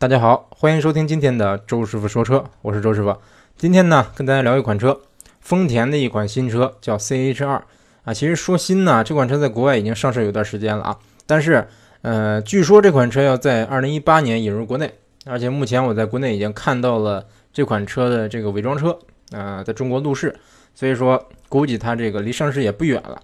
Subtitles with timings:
[0.00, 3.16] 大家好，欢迎收听今天的周师傅说车，我是周师傅。
[3.56, 5.00] 今天呢，跟大家聊一款车，
[5.40, 7.62] 丰田的一款新车，叫 CH2
[8.04, 8.14] 啊。
[8.14, 10.98] 其实说新呢，这款车在国外已经上市有段时间了啊。
[11.26, 11.66] 但是，
[12.02, 14.94] 呃，据说这款车要在二零一八年引入国内，
[15.26, 18.96] 而且目前我在国内已经看到了这款车的这个伪装车
[19.32, 20.32] 啊，在中国路试，
[20.76, 23.20] 所以说估计它这个离上市也不远了。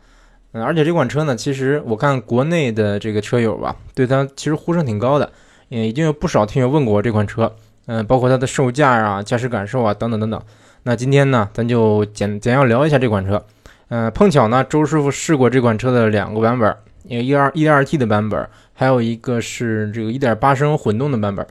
[0.50, 5.30] 嗯，而且这款车呢，其实我看国内的这个车友吧，对它其实呼声挺高的。
[5.68, 7.54] 也已经有不少听友问过我这款车，
[7.86, 10.41] 嗯，包括它的售价啊、驾驶感受啊等等等等。
[10.82, 13.42] 那今天呢，咱就简简要聊一下这款车。
[13.88, 16.74] 嗯，碰巧呢，周师傅试过这款车的两个版本，
[17.05, 21.46] 一个一二一点二 T 的版本，还有一个是这个一点八升混动的版本。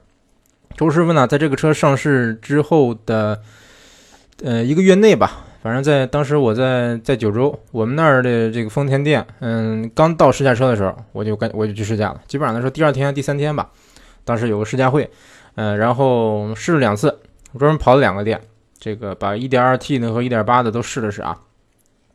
[0.76, 3.40] 周师傅呢，在这个车上市之后的
[4.44, 13.70] 呃一个月内吧，反正在当时我在在九州，我们那儿的这个丰田店，嗯，刚到试驾车的时候，我就赶我就去试驾了，基本上来说第二天第三天吧。
[14.26, 15.10] 当时有个试驾会，
[15.56, 17.20] 嗯，然后试了两次，
[17.52, 18.42] 我专门跑了两个店，
[18.80, 21.38] 这个把 1.2T 的和1.8的都试了试啊，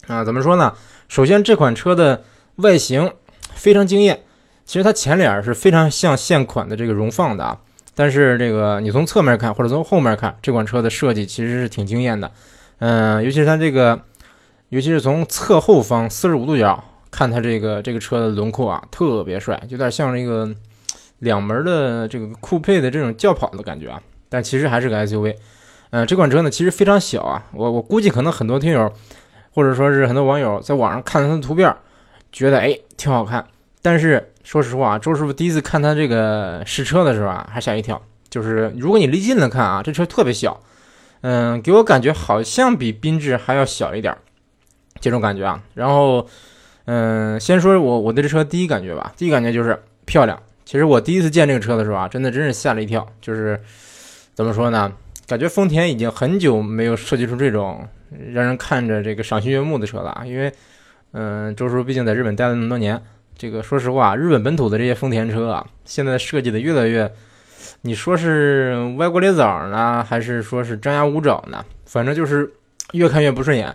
[0.07, 0.73] 啊，怎么说呢？
[1.09, 2.25] 首先这款车的
[2.57, 3.13] 外形
[3.55, 4.23] 非常惊艳，
[4.65, 7.59] 其实它前脸是非常像现款的这个荣放的啊，
[7.95, 12.31] 但是这个你从侧面看或者从后面看，这款车的设计其实是挺惊艳的，
[12.79, 14.01] 嗯，尤其是它这个，
[14.71, 20.51] 尤其是从侧后方四十五度角看它这个这个车的轮廓啊，特别帅，有点像那个。
[21.19, 25.35] 两门的这个酷配的这种轿跑的感觉啊，但其实还是个 SUV。
[25.91, 28.93] 嗯，这款车呢其实非常小啊，我我估计可能很多听友
[29.53, 31.75] 或者说是很多网友在网上看它的图片，
[32.31, 33.47] 觉得哎挺好看。
[33.81, 38.01] 但是说实话啊，周师傅第一次看他这个试车的时候啊，还吓一跳。
[38.29, 40.61] 就是如果你离近了看啊，这车特别小，
[41.23, 44.15] 嗯，给我感觉好像比缤智还要小一点，
[45.01, 45.63] 这种感觉啊。
[45.73, 46.27] 然后，
[46.85, 50.39] 嗯，先说我我对这车第一感觉吧，第一感觉就是漂亮。
[50.69, 53.09] 其实我第一次见这个车的时候啊，真的真是吓了一跳。
[53.23, 53.59] 就是
[54.35, 54.93] 怎么说呢？
[55.27, 57.89] 感觉丰田已经很久没有设计出这种
[58.35, 60.23] 让人看着这个赏心悦目的车了。
[60.27, 60.53] 因为，
[61.13, 63.01] 嗯，周叔毕竟在日本待了那么多年，
[63.35, 67.11] 这个说实话，日本本土的这些丰田车啊，现在设计的越来越，
[67.81, 71.65] 你说是歪瓜裂枣呢，还是说是张牙舞爪呢？
[71.87, 72.53] 反正就是
[72.93, 73.75] 越看越不顺眼。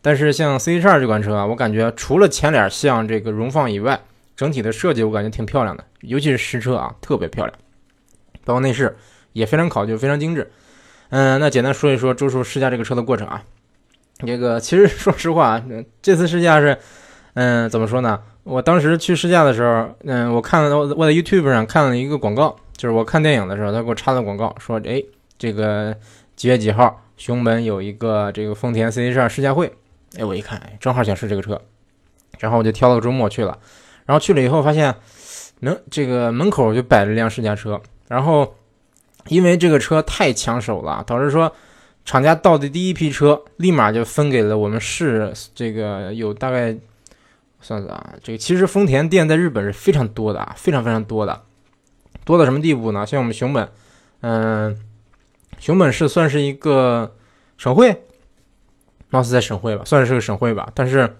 [0.00, 4.00] 但是像 CH2 这款车啊，我感觉除了前脸像这个荣放以外，
[4.42, 7.56] 整体的设计我感觉挺漂亮的，尤其是实车啊，特别漂亮，
[8.44, 8.96] 包括内饰
[9.34, 10.50] 也非常考究，非常精致。
[11.10, 13.44] 嗯，那简单说一说周叔试驾这个车的过程啊。
[14.26, 15.62] 这个其实说实话，
[16.02, 16.76] 这次试驾是，
[17.34, 18.20] 嗯，怎么说呢？
[18.42, 25.00] 我当时去试驾的时候，嗯，我看了我在 YouTube 上看了一个广告，就是我看电影的时候，他给我插的广告，说，哎，
[25.38, 25.96] 这个
[26.34, 29.72] 几月几号，熊本有一个这个丰田 CH2 试驾会。
[30.18, 31.62] 哎，我一看，哎，正好想试这个车，
[32.40, 33.56] 然后我就挑了个周末去了。
[34.04, 34.94] 然后去了以后发现，
[35.60, 37.80] 门这个门口就摆了一辆试驾车。
[38.08, 38.56] 然后
[39.28, 41.50] 因为这个车太抢手了，导致说
[42.04, 45.32] 厂家到的第一批车立马就分给了我们市。
[45.54, 46.76] 这个有大概
[47.60, 51.42] 算算啊，这个其实丰田店在日本是非常多的啊，非常非常多的，
[52.24, 53.06] 多到什么地步呢？
[53.06, 53.68] 像我们熊本，
[54.20, 54.76] 嗯，
[55.60, 57.14] 熊本市算是一个
[57.56, 58.02] 省会，
[59.10, 60.70] 貌似在省会吧，算是个省会吧。
[60.74, 61.16] 但是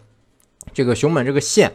[0.75, 1.73] 这个熊本这个县。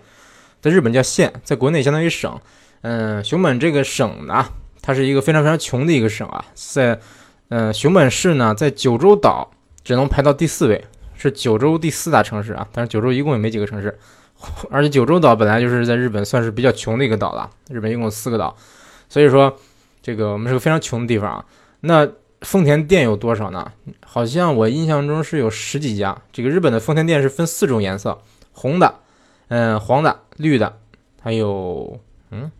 [0.62, 2.40] 在日本叫县，在国内相当于省。
[2.81, 4.45] 嗯，熊本这个省呢，
[4.81, 6.45] 它是一个非常非常穷的一个省啊。
[6.53, 7.00] 在，
[7.50, 9.50] 嗯，熊本市呢，在九州岛
[9.84, 10.85] 只能排到第四位，
[11.16, 12.68] 是九州第四大城市啊。
[12.72, 13.97] 但是九州一共也没几个城市，
[14.69, 17.50] 而且九州岛本来就是在日本算是比较穷的一个岛了。
[17.69, 18.56] 日本一共四个岛，
[19.09, 19.57] 所以说
[20.01, 21.45] 这个我们是个非常穷的地方啊。
[21.81, 22.07] 那
[22.41, 23.72] 丰田店有多少呢？
[24.06, 26.16] 好像我印象中是有十几家。
[26.31, 28.19] 这个日本的丰田店是分四种颜色，
[28.51, 29.00] 红的。
[29.50, 30.78] 嗯，黄的、绿的，
[31.22, 32.00] 还有
[32.31, 32.52] 嗯，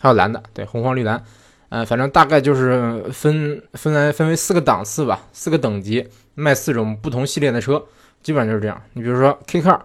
[0.00, 1.22] 还有蓝的，对，红、黄、绿、蓝，
[1.68, 7.84] 呃，反正大概就是分分来分为四个档次吧，四个等级，卖四种不同系列的车，
[8.22, 8.80] 基本上就是这样。
[8.92, 9.80] 你比如说 K Car，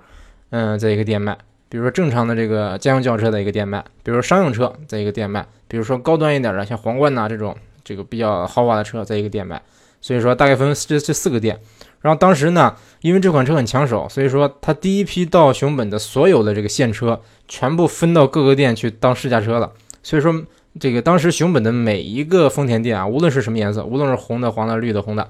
[0.52, 1.34] 嗯，在一个店卖；
[1.68, 9.60] 比如说正常的这个家用轿车的一个店卖；比如说商用车在一个店卖；比如说高端一点的，像皇冠呐这种这个比较豪华的车，在一个店卖。
[10.00, 11.60] 所以说大概分这这四个店。
[12.02, 19.72] 然后当时呢，因为这款车很抢手，所以说他第一批到熊本的所有的这个现车全部分到各个店去当试驾车了。
[20.02, 20.44] 所以说
[20.80, 25.30] 这个当时熊本的每一个丰田店啊，无论是什么颜色，无论是红的、黄的、绿的、红的，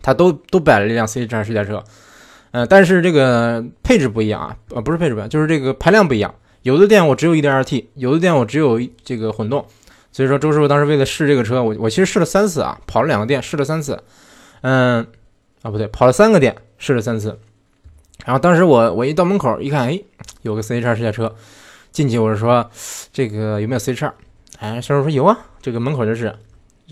[0.00, 1.84] 它都都摆了一辆 CH2 试驾车。
[2.52, 6.34] 呃，但是这个配置不一样啊，呃，不是配置不一样，就是这个排量不一样。
[6.62, 9.66] 有的店我只有一点二 T，有的店我只有这个混动。
[10.12, 14.02] 所以说周师傅当时为了试这个车，我我其实试了三次啊，跑了两个店试了三次。
[14.62, 15.06] 嗯。
[15.62, 17.38] 啊，不对，跑了三个店，试了三次，
[18.24, 20.02] 然后当时我我一到门口一看，哎，
[20.42, 21.34] 有个 CH2 试驾车，
[21.92, 22.70] 进去我是说
[23.12, 24.12] 这个有没有 CH2？
[24.58, 26.34] 哎，销售说有啊，这个门口就是，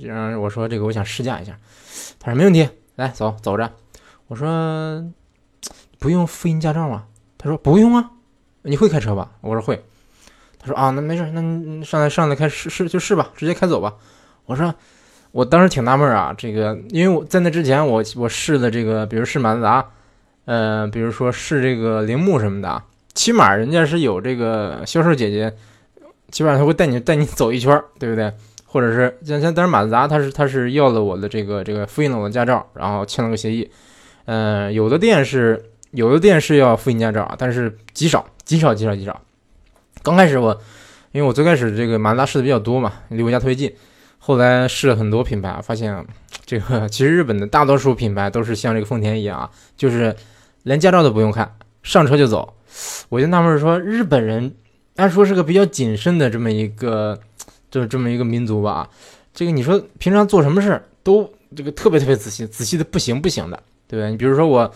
[0.03, 1.59] 然后我说这个我想试驾一下，
[2.19, 3.71] 他说没问题，来走走着。
[4.27, 5.05] 我说
[5.99, 7.07] 不用复印驾照吗？
[7.39, 8.11] 他说不用啊。
[8.63, 9.31] 你会开车吧？
[9.41, 9.83] 我说会。
[10.59, 13.95] 他说啊，那没事，那上来上来开试试就试吧，直接开走吧。
[14.45, 14.75] 我说
[15.31, 19.85] 我当时挺纳闷啊，这个因为我在那之前我我试的这个，比如试马自达，
[20.47, 22.83] 呃，比如说试这个铃木什么的，
[23.15, 25.55] 起码人家是有这个销售姐姐，
[26.31, 28.33] 基本上他会带你带你走一圈，对不对？
[28.65, 33.71] 或者是像像当时马自达他是他是要了我的这个这个复印了我的驾照，然后签了个协议。
[34.27, 39.21] 嗯，有的店是有的店是要复印驾照，但是极少极少极少极少。
[40.03, 40.59] 刚开始我
[41.13, 43.73] 因为我最开始这个马自达试的比较多嘛，离我家特别近。
[44.29, 46.07] 后来试了很多品牌，发现
[46.45, 50.15] 这个其实日本的大多数品牌都是像这个丰田一样啊，就是
[50.65, 51.51] 连驾照都不用看，
[51.83, 52.53] 上车就走。
[53.09, 54.55] 我就纳闷说，日本人
[54.97, 57.19] 按说是个比较谨慎的这么一个。
[57.71, 58.89] 就是这么一个民族吧，
[59.35, 64.11] 这个你说平常做什么事都这个特别特别仔细，仔细的不行不行的，对不对？
[64.11, 64.73] 你比如说我，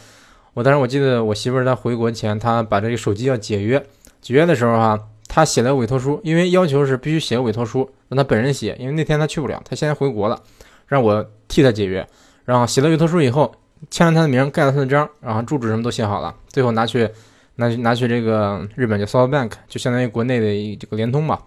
[0.52, 3.82] 我当时我记得我媳妇儿她回国前，她把这个手机要解约，
[4.20, 10.38] 解约的时候哈，她写了委托书，因为要求是必须写个委托书，让他本人写，因为那天他去不了，他现在回国了，
[10.87, 12.06] 让我替他解约，
[12.44, 13.50] 然后写了委托书以后，
[13.91, 17.09] 签了他的名，盖了他的章，然后住址什么都写好了，最后拿去
[17.55, 21.41] 拿去拿去这个日本叫 SoftBank，就相当于国内的这个联通吧。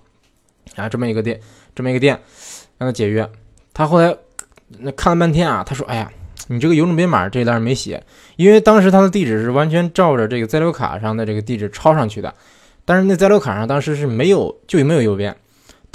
[0.76, 1.40] 啊，这么一个店，
[1.76, 2.20] 这么一个店，
[2.80, 3.30] 让他解约。
[3.72, 4.18] 他后来
[4.80, 6.12] 那看了半天啊，他说：“哎呀，
[6.48, 8.04] 你这个邮政编码这一栏没写，
[8.38, 12.34] 因为当时他的地址是完全照着这个在留卡上的这个地址抄上去的。
[12.86, 15.36] 但是那在留卡上当时是没有，就没有邮编。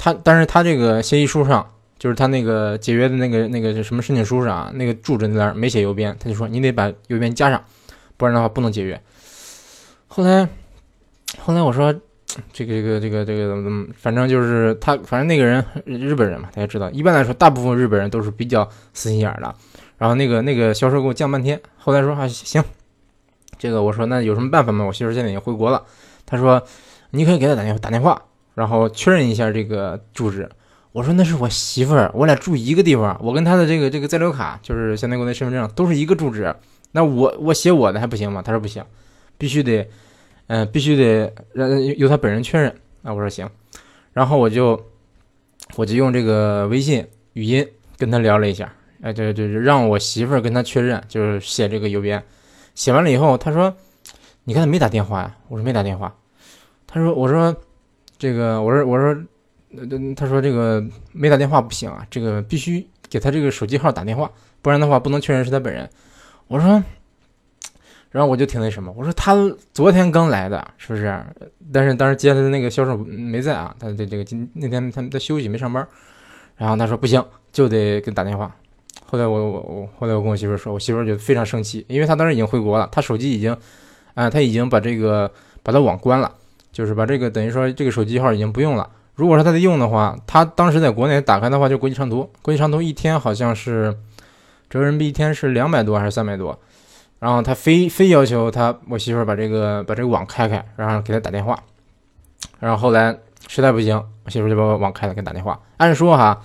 [0.03, 1.63] 他，但是他这个协议书上，
[1.99, 7.63] 就是他那个解约的那个那个什么申请书上啊，那个住址那栏没写邮编，他就说你得把邮编加上，
[8.17, 8.99] 不然的话不能解约。
[10.07, 10.49] 后来，
[11.37, 11.93] 后来我说。”
[12.53, 16.89] 这个这个这个这个怎么怎么，反正就是他，反正那个人日本人嘛，他也知道。
[16.91, 18.63] 一般来说，大部分日本人都是比较
[18.93, 19.53] 死心眼的。
[19.97, 22.63] 然后那个那个销售给我犟半天，后来说啊行，
[23.57, 24.85] 这个我说那有什么办法吗？
[24.85, 25.83] 我媳妇现在已经回国了。
[26.25, 26.63] 他说
[27.09, 30.49] 你可以给他打电话打电话，然后确认一下这个住址。
[30.91, 36.55] 我说那是我媳妇儿，我俩住一个地方，我跟她的这个这个在留卡就是相当于国内身份证都是一个住址。
[36.91, 38.41] 那我我写我的还不行吗？
[38.41, 38.83] 他说不行，
[39.37, 39.89] 必须得。
[40.47, 42.69] 嗯，必须得让由他本人确认
[43.03, 43.13] 啊！
[43.13, 43.49] 我说行，
[44.11, 44.77] 然后我就
[45.77, 47.65] 我就用这个微信语音
[47.97, 52.21] 跟他聊了一下，哎，对对对，让我媳妇儿跟他确认，就是写这个邮编，
[52.75, 53.73] 写完了以后，他说
[54.43, 56.13] ：“你看他没打电话呀？”我说：“没打电话。”
[56.85, 57.55] 他说：“我说
[58.21, 59.17] 这个，我说我说，
[60.15, 64.29] 他说这个没打电话不行啊，这个必须给他这个手机号打电话，
[64.61, 65.89] 不然的话不能确认是他本人。”
[66.47, 66.83] 我说。
[68.11, 69.33] 然后我就挺那什么，我说他
[69.73, 71.17] 昨天刚来的，是不是？
[71.71, 75.87] 但是当时接他的那个销售没在啊，他的这个今那天他们在休息没上班。
[76.57, 78.53] 然后他说不行，就得给打电话。
[79.05, 83.55] 后来我我我后来我跟我媳妇说，我媳妇就非常生气，因为他当时已经回国了，他手机已经，
[84.13, 85.31] 啊，他已经把这个
[85.63, 86.35] 把他网关了，
[86.71, 88.89] 就是把这个等于说这个手机号已经不用了。
[89.15, 93.95] 如果说他在用的话，他当时在国内打开的话就国际长途，国际长途一天好像是
[94.69, 96.57] 折人民币一天是两百多还是三百多。
[97.19, 101.55] 然后他非非要求他我媳妇把这个把这个网开开，然后给他打电话。
[102.59, 103.15] 然后后来
[103.47, 105.59] 实在不行，我媳妇就把网开了，给他打电话。
[105.77, 106.41] 按说哈，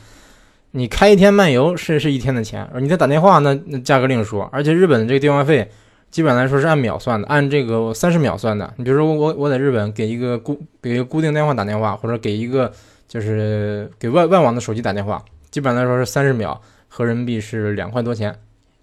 [0.73, 4.47] 你开一天漫游是是一天的钱，而你再打电话那那价格另说。
[4.53, 5.71] 而且日本的这个电话费
[6.11, 8.73] 基本来说是按秒算的，按这个三十秒算的。
[8.77, 12.73] 你比如说我我在日本给一个固给一个固定电话打电话，或者给一个
[13.07, 18.35] 就是给外外网的手机打电话，基本上来说是三十秒，合人民币是两块多钱。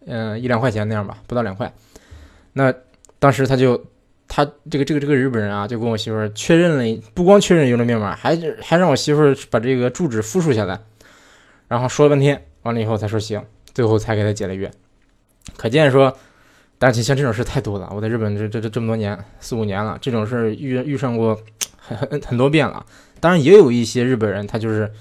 [0.05, 1.73] 嗯，一两块钱那样吧，不到两块。
[2.51, 2.73] 那
[3.19, 3.81] 当时他就，
[4.27, 10.77] 他这个这个这个日本人啊，就跟我媳妇儿确认了，不光确认邮政编码，还还让我媳妇儿把这个住址复述下来，
[11.69, 13.41] 然后说了半天，完了以后才说行，
[13.73, 14.69] 最后才给他解了约。
[15.55, 16.17] 可见说，
[16.83, 21.39] 但是像这种事太多了，我在日本这这这这么多年，四五年了，这种事遇遇上过
[21.77, 22.85] 很很很多遍了。
[23.19, 24.91] 当然也有一些日本人，他就是。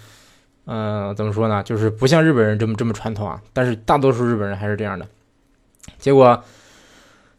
[0.65, 1.61] 嗯，怎么说呢？
[1.65, 3.43] 就是不像日本人这么这么传统啊。
[3.53, 5.05] 但是大多数日本人还是这样的。
[5.99, 6.41] 结果，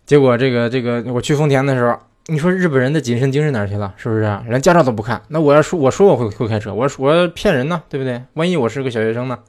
[0.05, 3.93] 结果这个这个，我去丰田的时候，你说日本人的谨慎精神哪去了？
[3.95, 4.23] 是不是？
[4.49, 5.21] 连驾照都不看。
[5.29, 8.21] 那我要说，我说我会会开车，我我骗人呢，对不对？
[8.33, 9.39] 万一我是个小学生呢？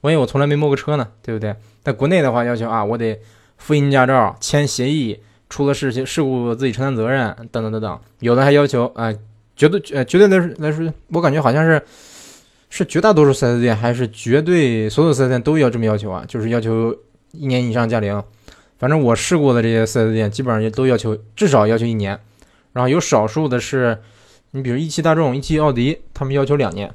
[0.00, 1.54] 万一我从来没摸过车呢，对不对？
[1.84, 3.20] 在国内的话，要求啊，我得
[3.60, 8.00] 复印驾照、签协议，出了事情事故自己承担责任，等等等等。
[8.18, 9.14] 有的还要求啊，
[9.54, 11.80] 绝对呃绝对来来说，我感觉好像是。
[12.72, 16.24] 是绝大多数 4S 店，还是绝对所有 4S 店都要这么要求啊？
[16.28, 16.96] 就是要求
[17.32, 18.22] 一年以上驾龄。
[18.78, 22.16] 反正我试过的这些 4S 店，基本上也都要求至少要求一年。
[22.72, 23.98] 然后有少数的是，
[24.52, 26.88] 你比如一汽大众、一汽奥迪，他们要求两年。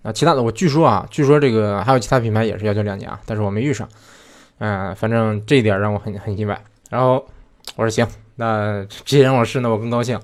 [0.00, 3.86] 啊，其他的我据说啊，据说这个还有其他品牌也是要求两年啊，但是我没遇上。
[4.60, 6.58] 嗯，反正这一点让我很很意外。
[6.88, 7.14] 然后
[7.76, 10.18] 我说行，那直接让我试，那我更高兴。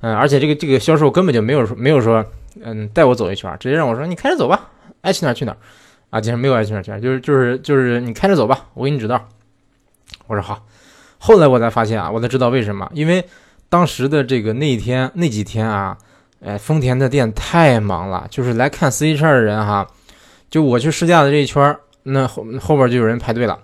[0.00, 2.24] 嗯，而且这个这个销售根本就没有说没有说，
[2.62, 4.70] 嗯，带我走一圈，直接让我说你开着走吧，
[5.02, 5.58] 爱去哪儿去哪儿。
[6.10, 9.28] 啊，竟然没有爱去哪儿去哪儿，就是就是就是你开着走吧，我给你指道。
[10.26, 10.64] 我说好。
[11.18, 13.24] 后来我才发现啊，我才知道为什么，因为
[13.68, 15.98] 当时的这个那一天那几天啊。
[16.46, 19.88] 哎，丰田的店太忙了，就是来看 C H 二的人哈，
[20.50, 23.58] 就我去试驾的这一圈那后后边就有人排队了，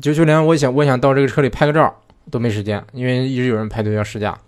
[0.00, 1.94] 就就连我想我想到这个车里拍个照
[2.30, 4.38] 都没时间，因为一直有人排队要试驾，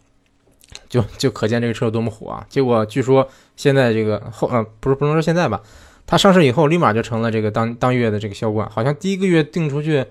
[0.88, 2.46] 就就可见这个车有多么火啊！
[2.48, 5.60] 结果据说现在这个后呃不是不能说现在吧，
[6.06, 10.06] 它上市以后立马就成了这个当当月的这个销冠，好像第一个月订出去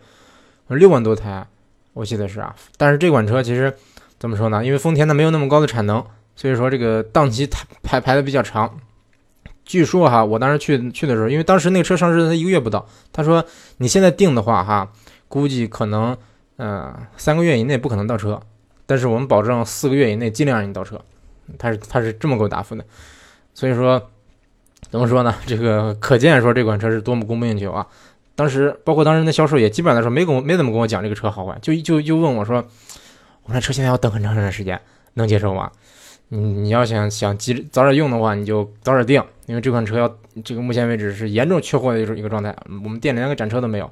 [0.68, 1.48] 六万多台，
[1.94, 2.56] 我记得是啊。
[2.78, 3.74] 但是这款车其实
[4.20, 4.66] 怎么说呢？
[4.66, 6.04] 因为丰田它没有那么高的产能。
[6.34, 8.80] 所以说这个档期排排排的比较长，
[9.66, 13.44] 据说哈，我当时去去的时候，因为当时那个车上市才一个月不到，他说
[13.78, 14.92] 你现在订的话哈，
[15.28, 16.16] 估计可能
[16.58, 18.42] 嗯三个月以内不可能到车，
[18.86, 21.00] 但是我们保证四个月以内尽量让你到车，
[21.58, 22.84] 他是他是这么给我答复的，
[23.54, 24.02] 所以说
[24.90, 25.34] 怎么说呢？
[25.46, 27.88] 这个可见说这款车是多么供不应求啊！
[28.36, 32.58] 当时包括当时那销售也基本上来说没跟我没怎么跟我讲这个车好坏，就就就问我说，
[33.44, 34.82] 我们这车现在要等很长很长时间，
[35.14, 35.72] 能接受吗？
[36.30, 42.56] 你你要想想急早点用的话，你就早点定，因为这款车要这个目前为止是严重缺货的一种一个状态，
[42.86, 43.92] 我们店里连个展车都没有，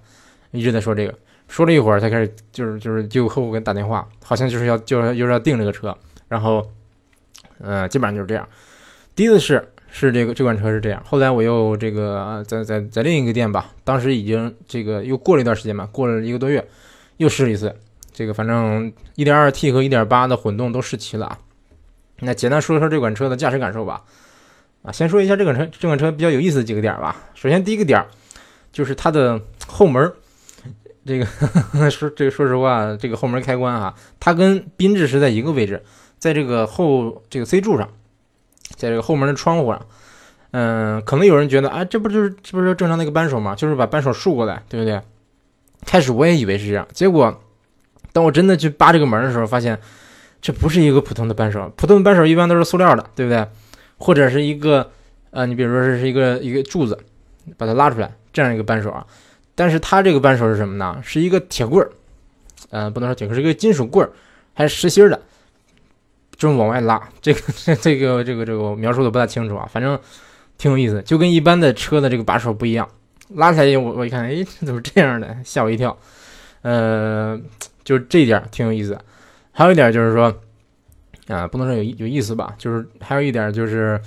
[0.52, 1.14] 一直在说这个，
[1.50, 5.94] 说了一会儿才开始就是就是就客户给打电话，好像就是要就是就是要订这个车，
[6.30, 6.66] 然后，
[7.58, 8.48] 呃，基本上就是这样。
[9.16, 16.66] 第一次试是这个这款车是这样，后来我又这个在在在另一个店吧，当时已经这个又过了一段时间吧，过了一个多月，
[17.18, 17.76] 又试了一次，
[18.14, 21.38] 这个反正 1.2T 和1.8的混动都试齐了啊。
[22.22, 24.02] 那简单说一说这款车的驾驶感受吧。
[24.82, 27.16] 啊，先说一下这款车，这款车比较有意思的几个点吧。
[27.34, 28.06] 首先第一个点
[28.72, 30.12] 就是它的后门，
[31.06, 31.26] 这个
[31.90, 35.84] 说这个说实话，这个后门开关啊，它跟缤智是在一个位置，
[36.18, 37.90] 在这个后这个 C 柱上，
[38.76, 39.86] 在这个后门的窗户上。
[40.52, 43.54] 嗯，可能有人觉得啊，这不就是这不是正常的一个扳手吗？
[43.56, 45.02] 就是把扳手竖过来，对不对？
[45.86, 47.42] 开始我也以为是这样，结果
[48.14, 49.78] 当我真的去扒这个门的时候，发现。
[50.42, 53.46] 这不是一个普通的扳手，普通的扳手一般都是塑料的，对不对？
[54.00, 54.90] 或者是一个，
[55.30, 56.98] 呃，你比如说这是一个一个柱子，
[57.58, 59.06] 把它拉出来，这样一个扳手啊。
[59.54, 61.00] 但是它这个扳手是什么呢？
[61.04, 61.92] 是一个铁棍儿，
[62.70, 64.10] 呃，不能说铁棍，是一个金属棍儿，
[64.54, 65.22] 还是实心的，
[66.36, 67.10] 这么往外拉。
[67.22, 67.42] 这个
[67.82, 70.00] 这个这个这个我描述的不太清楚啊，反正
[70.58, 72.88] 挺有意思，就跟一般的车的这个把手不一样。
[73.36, 75.38] 拉起来我我一看，哎，怎么这样的？
[75.44, 75.96] 吓我一跳。
[76.62, 77.40] 呃，
[77.84, 78.98] 就这点挺有意思。
[79.52, 80.34] 还有一点就是说，
[81.30, 84.00] 啊，不能说有有意思吧，就是还有一点就是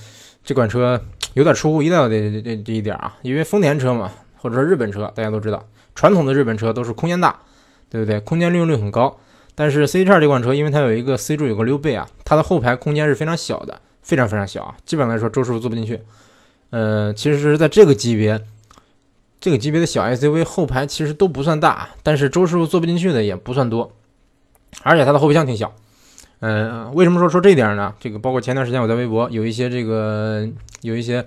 [0.45, 1.00] 这款车
[1.35, 5.64] 有点出乎意料的这这这一点啊，因为丰田车嘛，或者说日本车，大家都知道，
[5.95, 7.41] 传统的日本车都是空间大，
[7.88, 8.21] 对不对？
[8.21, 9.19] 空间利用率很高。
[9.55, 16.00] 但是 C 叉这款车，因为它有一个 C 柱有个溜背啊，它的后排空间是非常小的，非常非常小啊，基本上来说周师傅坐不进去。
[16.71, 18.43] 呃，其实是在这个级别，
[19.38, 23.93] 这个级别的小 SUV 后排其实都不算大，但是周师傅坐不进去的也不算多。
[24.83, 25.75] 而且它的后备箱挺小，
[26.45, 27.95] 嗯，为什么说说这点呢？
[28.01, 30.45] 这个包括前段时间我在微博有一些这个
[30.81, 31.25] 有一些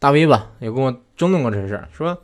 [0.00, 2.18] 大 V 吧，也跟我争论过这事，说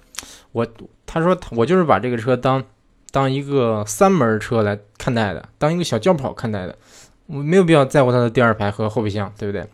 [0.50, 0.66] 我
[1.06, 2.64] 他说我就是把这个车当
[3.12, 6.76] 当一个三门车来看待的，当一个小轿跑看待的，
[7.26, 9.64] 我没有必要在乎它的第二排和后备箱，对不对？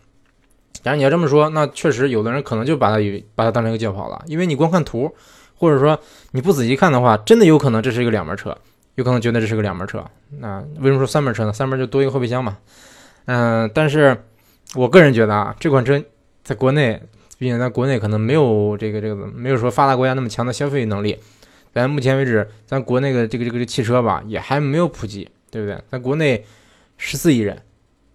[0.83, 5.11] 假如你要这么说，那确实有的人可能就把它以把它当成一个轿跑了，因为你光看图，
[5.57, 5.99] 或者说
[6.33, 8.55] 你不仔细看的话，真的有可能这是一个两门车。
[8.99, 10.03] 有可能觉得这是个两门车，
[10.39, 11.53] 那为什么说三门车呢？
[11.53, 12.57] 三门就多一个后备箱嘛。
[13.27, 14.25] 嗯，但是
[14.75, 16.03] 我个人觉得啊，这款车
[16.43, 17.01] 在国内，
[17.37, 21.17] 毕竟在国内可能没有这个这个没有说发达国家那么强的消费能力。
[21.73, 25.81] 咱目前为止，咱国内的这个这个汽车吧，也还没有普及，对不对？
[25.89, 26.43] 咱国内
[26.97, 27.57] 十四亿人，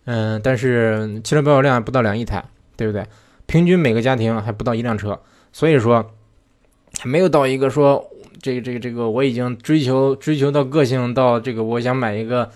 [0.05, 2.45] 嗯，但是汽车保有量不到两亿台，
[2.77, 3.07] 对不对？
[3.47, 5.19] 平均每个家庭还不到一辆车，
[5.51, 6.13] 所以说
[6.99, 8.11] 还没有到一个说。
[8.45, 12.51] 这个这个这个，我已经追求追求到个性到这个，我想买一个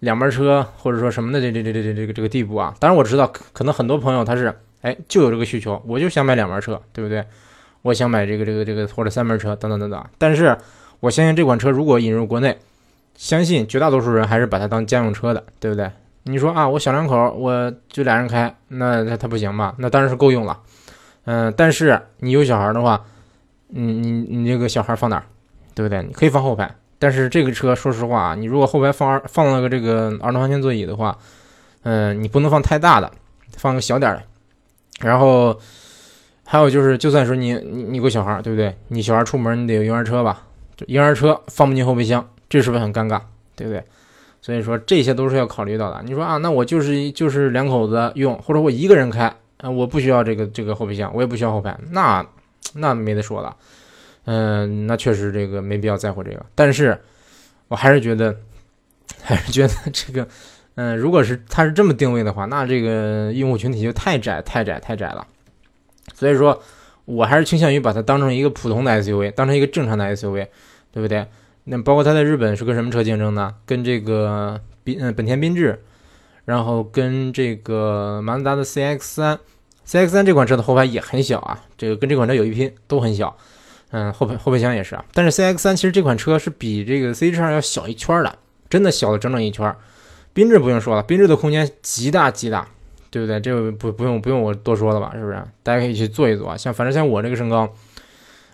[0.00, 2.74] 两门车或者说什么的这这这这这这个这个地步啊。
[2.78, 7.24] 当然我知道，可能很多朋友他是哎就有这个需求，我就想买两门车，对不对？
[7.80, 10.04] 我想买这个这个这个或者三门车等等等等。
[10.18, 10.54] 但是
[11.00, 12.58] 我相信这款车如果引入国内，
[13.14, 15.90] 相信绝大多数人还是把它当家用车的，对不对？
[16.24, 19.74] 你说啊，我小两口我就俩人开，那那它不行吧？
[19.78, 20.60] 那当然是够用了。
[21.24, 23.02] 嗯，但是你有小孩的话。
[23.72, 25.22] 你你你这个小孩放哪儿，
[25.74, 26.02] 对不对？
[26.02, 31.16] 你可以放后排，但是这个车说实话啊，你如果后排放儿放了个这个儿童安全座椅的话，
[31.82, 33.10] 嗯，你不能放太大的，
[33.56, 34.22] 放个小点的。
[35.00, 35.58] 然后
[36.44, 38.76] 还有就是，就算说你你你有个小孩，对不对？
[38.88, 40.42] 你小孩出门你得有婴儿车吧？
[40.86, 43.20] 婴儿车放不进后备箱，这是不是很尴尬？
[43.56, 43.82] 对不对？
[44.42, 46.02] 所以说这些都是要考虑到的。
[46.04, 49.24] 你说啊，那我就是就是两口子用，或者我一个人开
[49.58, 52.24] 啊，我不需要这个这个后备箱，我也不需要后排，那
[52.74, 53.54] 那没得说了。
[54.24, 56.44] 嗯，那确实这个没必要在乎这个。
[56.54, 56.98] 但是
[57.68, 58.36] 我还是觉得，
[59.22, 60.26] 还是觉得这个，
[60.74, 65.26] 嗯，如果是它是这么定位的话，那这个用户群体就太窄太窄太窄了。
[66.14, 66.62] 所以说，
[67.04, 70.46] 我还是倾向于把它当成一个普通的 SUV，当成一个正常的 SUV，
[70.92, 71.26] 对不对？
[71.64, 73.54] 那包括它在日本是跟什么车竞争呢？
[73.64, 75.82] 跟这个宾嗯本田缤智，
[76.44, 83.36] 然后跟这个马自达的 CX-3，CX-3 这款车的后排也很小啊，这个跟这款车有一拼，都很小。
[83.90, 85.04] 嗯，后备后备箱也是啊。
[85.12, 89.74] 但是 C X 三其实这款车是比这个 CH2 要小一圈的，真的小了整整一圈。
[90.34, 92.66] 缤智不用说了，缤智的空间极大极大，
[93.10, 93.40] 对不对？
[93.40, 95.12] 这个不不用不用我多说了吧？
[95.14, 95.42] 是不是？
[95.62, 96.56] 大家可以去做一做啊。
[96.56, 97.68] 像反正像我这个身高。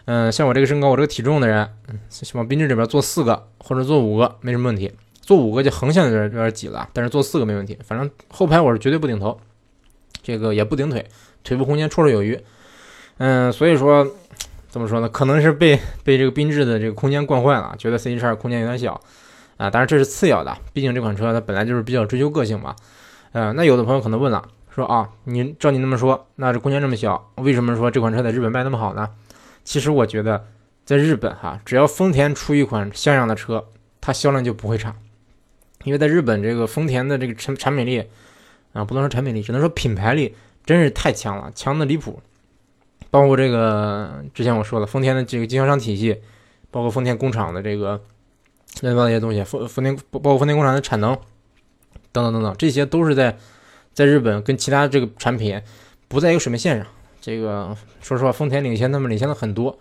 [0.09, 1.99] 嗯，像我这个身高，我这个体重的人，嗯，
[2.35, 7.77] 往缤智里边坐四个或者坐五个没什么问题，坐五个就横向有点有点挤了，但是坐四个没问题。
[7.85, 9.37] 反正后排我是绝对不顶头，
[10.23, 11.05] 这个也不顶腿，
[11.43, 12.41] 腿部空间绰绰有余。
[13.19, 14.07] 嗯，所以说
[14.77, 15.09] 怎么说呢？
[15.09, 19.01] 可能是被被这个缤智的这个空间惯坏了，觉得 C H 二空间有点小
[19.57, 19.71] 啊。
[19.71, 22.77] 当然这是次要的，毕竟这款车它本来就是比较追求个性嘛。
[23.33, 29.09] 嗯，那有的朋友可能问了，说啊，你照你那么说，那这空间这么小，为什么说这款车在日本卖那么好呢？
[29.65, 30.45] 其实我觉得，
[30.85, 33.65] 在日本哈，只要丰田出一款像样的车，
[34.03, 34.95] 它销量就不会差。
[35.85, 38.05] 因为在日本，这个丰田的这个产产品力
[38.75, 40.35] 啊，不能说产品力，只能说品牌力
[40.67, 42.21] 真是太强了，强的离谱。
[43.11, 46.21] 包括这个之前我说的丰田的这个经销商体系，
[46.71, 48.01] 包括丰田工厂的这个
[48.83, 51.17] 乱七八糟一些东西，丰丰田包括丰田工厂的产能
[52.13, 53.37] 等等等等，这些都是在
[53.93, 55.61] 在日本跟其他这个产品
[56.09, 56.87] 不在一个水平线上。
[57.21, 59.77] 这个说实话，丰田领先他们领先了很多，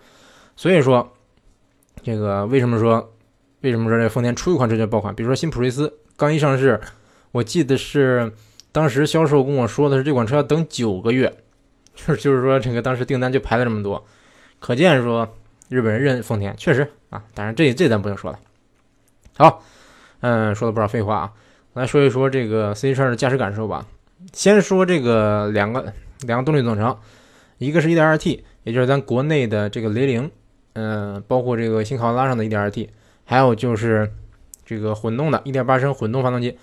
[0.56, 1.12] 所以说，
[2.02, 3.12] 这个为什么说
[3.60, 5.14] 为什么说这丰田出一款车就爆款？
[5.14, 6.80] 比如说新普锐斯刚一上市，
[7.30, 8.32] 我记得是
[8.72, 11.32] 当时销售跟我说的是这款车要等九个月，
[11.96, 14.06] 就是就是说这个当时订单就排了这么多，
[14.60, 15.28] 可见说
[15.68, 18.38] 日本人认丰田确实啊，当然这这咱不用说了。
[19.36, 19.62] 好，
[20.20, 21.32] 嗯，说了不少废话啊，
[21.74, 23.84] 来说一说这个 C 车的驾驶感受吧。
[24.32, 26.96] 先说这个两个两个动力总成。
[27.58, 30.30] 一个是 1.2T，也就是咱国内的这个雷凌，
[30.74, 32.90] 嗯，包括这个新考拉上的 1.2T，
[33.24, 34.12] 还有就是
[34.66, 36.58] 这个混动的1.8升混动发动机，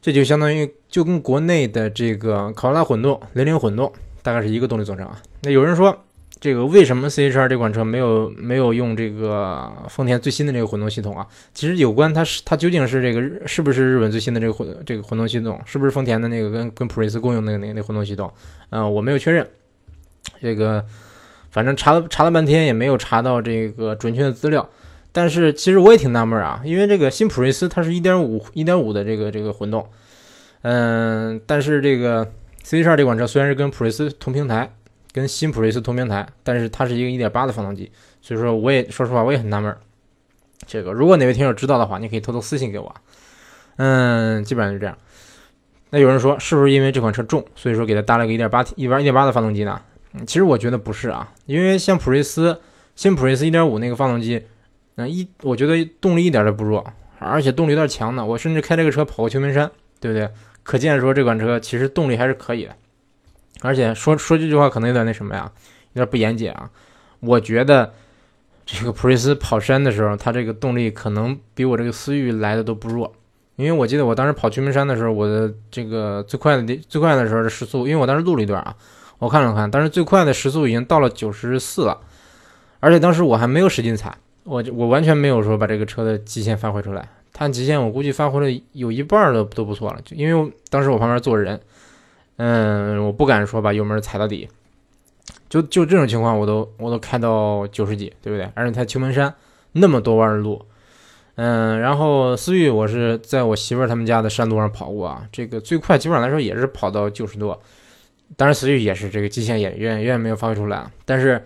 [0.00, 5.20] 这就相当于就跟国内的这个考拉混动、雷凌混动大概是一个动力总成啊。
[5.42, 5.96] 那有人说，
[6.40, 11.26] 这个为什么 C H R 这款车没有没有用这个丰田最新的这个混动系统啊？
[11.52, 18.32] 其实有关它是它究竟是这个是不是日本最新的这个混这个混动系统，是不是丰田的那个跟跟普锐斯共用那个那个那混动系统？
[18.70, 19.46] 嗯，我没有确认。
[20.40, 20.84] 这个
[21.50, 24.68] 反正查了查了半天也没有查到这个准确的资料，
[25.10, 29.88] 但是其实我也挺纳闷啊，因为这个新普锐斯它是一点五一点五的这个这个混动，
[30.62, 32.30] 嗯，但是这个
[32.68, 34.70] C H 二这款车虽然是跟普锐斯同平台，
[35.12, 39.74] 跟新普锐斯同平台，但是它是一个一点八的发动机，所以说我也说实话我也很纳闷。
[40.66, 42.94] 这个如果哪位听友知道的话，你可以偷偷私信给我。
[43.76, 44.98] 嗯，基本上就这样。
[45.88, 49.80] 那有人说是不是因为这款车重，所以说给它搭了个一点八一点一点八的发动机呢？
[50.26, 52.60] 其实我觉得不是啊，因为像普锐斯
[52.94, 54.42] 新普锐斯1.5那个发动机，
[54.96, 56.86] 那一我觉得动力一点都不弱，
[57.18, 58.26] 而且动力有点强呢。
[58.26, 60.28] 我甚至开这个车跑过秋名山，对不对？
[60.68, 62.76] 可见说这款车其实动力还是可以的。
[63.62, 65.50] 而且说说这句话可能有点那什么呀，
[65.94, 66.68] 有点不严谨啊。
[67.20, 67.94] 我觉得
[68.66, 73.10] 这个普锐斯跑山的时候，它这个动力可能比我这个思域来的都不弱。
[73.56, 78.76] 因为我记得我当时跑秋名山的时候，我的这个最快的最快的时候的时速，因为我当时录了一段啊。
[79.20, 81.98] 我看了看，当时最快的时速已经到了九十四了，
[82.80, 87.08] 而且当时我还没有使劲踩，我我完全没有说把这个车的极限发挥出来。
[87.38, 91.60] 它极限我估计发挥了有一半都都不错了，就因为当时我旁边坐人，
[92.36, 94.48] 嗯，我不敢说把油门踩到底，
[95.48, 98.50] 就就这种情况我都我都开到九十几，对不对？
[98.54, 99.32] 而且它秋门山
[99.70, 100.60] 那么多弯的路，
[101.36, 107.62] 嗯，然后思域我是在我媳妇儿他们家的山路上跑过啊，这个最快基本上来说也是跑到九十多。
[108.36, 110.90] 当然，思域也是这个极限也远远没有发挥出来。
[111.06, 111.42] 但是，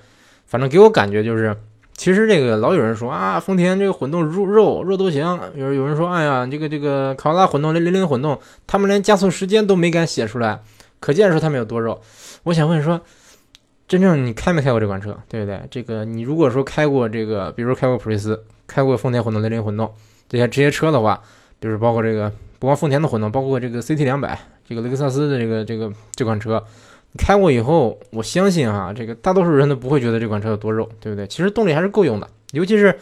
[0.46, 1.56] 反正给我感觉就是，
[2.02, 5.22] 其实这个老有人说啊，丰田这个混动肉肉肉都行。
[5.54, 8.36] 有有人说，哎呀，这个这个卡罗拉混动、零零零混动，
[8.66, 10.60] 他们连加速时间都没敢写出来，
[10.98, 12.00] 可见说他们有多肉。
[12.42, 13.00] 我想问说，
[13.86, 15.60] 真正你开没开过这款车，对不对？
[15.70, 19.88] 这个你如果说开过这个，比如说开过普锐斯，开过丰田混动、零零混动
[20.28, 21.22] 这些这些车的话，
[21.60, 24.36] 就是包括这个不光丰田的混动，包括这个 CT 两百。
[24.68, 26.60] 这个雷克萨斯的这个这个这款车，
[27.18, 31.26] 开过以后，我相信啊，这个大多数人都不会觉得这款车有多肉，对不对？
[31.26, 32.98] 其实动力还是够用的，尤其是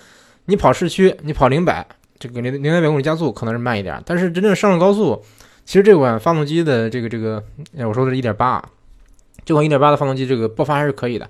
[0.46, 1.86] 你跑市区，你跑零百，
[2.18, 5.22] 这个零零到百公里加速可能是慢一点，但是真正上了高速，
[5.64, 7.42] 其实这款发动机的这个这个，
[7.86, 8.62] 我说的是一点八，
[9.44, 11.28] 这款一点八的发动机这个爆发还是可以的。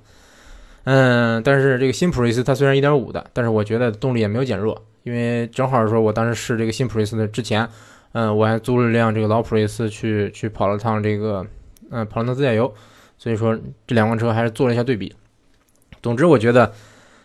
[0.84, 7.68] 嗯，但是这个新普锐斯它虽然一点五的，但是我觉得动力也没有减弱，因为正好说我当时试这个新普锐斯的之前，
[8.12, 11.46] 嗯，我还租了辆这个老普锐斯去去跑了趟这个，
[11.90, 12.72] 嗯，跑了趟自驾游，
[13.18, 15.14] 所以说这两款车还是做了一下对比。
[16.02, 16.72] 总之，我觉得，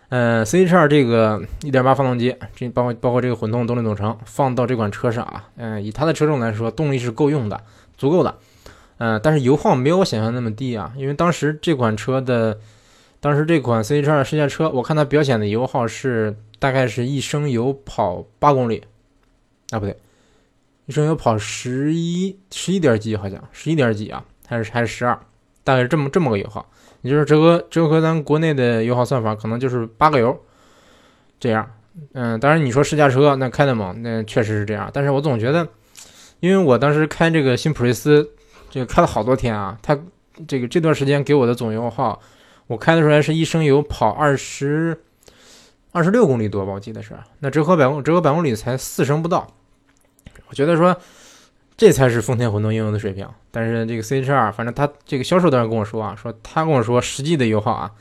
[0.09, 7.61] 嗯，C H 二这个一点八发动机，这包括包括这个混动动力总成放到这款车上啊，嗯，以它的车重来说，动力是够用的，
[7.97, 8.37] 足够的，
[8.97, 12.59] 嗯，但是油耗没有我想象那么低啊，因为当时这款车的。
[13.21, 18.83] 当时这款 C H 2试驾车，我看它表显的油耗是大概是一升油跑八公里，
[19.71, 19.97] 啊不对，
[20.85, 25.19] 一升油跑十一十一点几好像十一点几啊，还是还是十二，
[25.63, 26.65] 大概是这么这么个油耗。
[27.01, 30.39] 也就是折合折合咱国内的油耗算法，可能就是八个油
[31.39, 31.69] 这样。
[32.13, 34.89] 嗯，当然你说试驾车那开的猛，那确实是这样。
[34.91, 35.67] 但是我总觉得，
[36.39, 38.29] 因为我当时开这个新普锐斯，
[38.69, 39.97] 这个开了好多天啊，它
[40.47, 42.19] 这个这段时间给我的总油耗。
[42.67, 44.99] 我开的出来是一升油跑二十
[45.91, 47.15] 二十六公里多吧，我记得是。
[47.39, 49.47] 那折合百公折合百公里才四升不到。
[50.47, 50.97] 我觉得说
[51.77, 53.27] 这才是丰田混动应用的水平。
[53.51, 57.91] 但是这个 C H 二，反正他这个销售当然跟我说啊，说他跟我说实际的油耗啊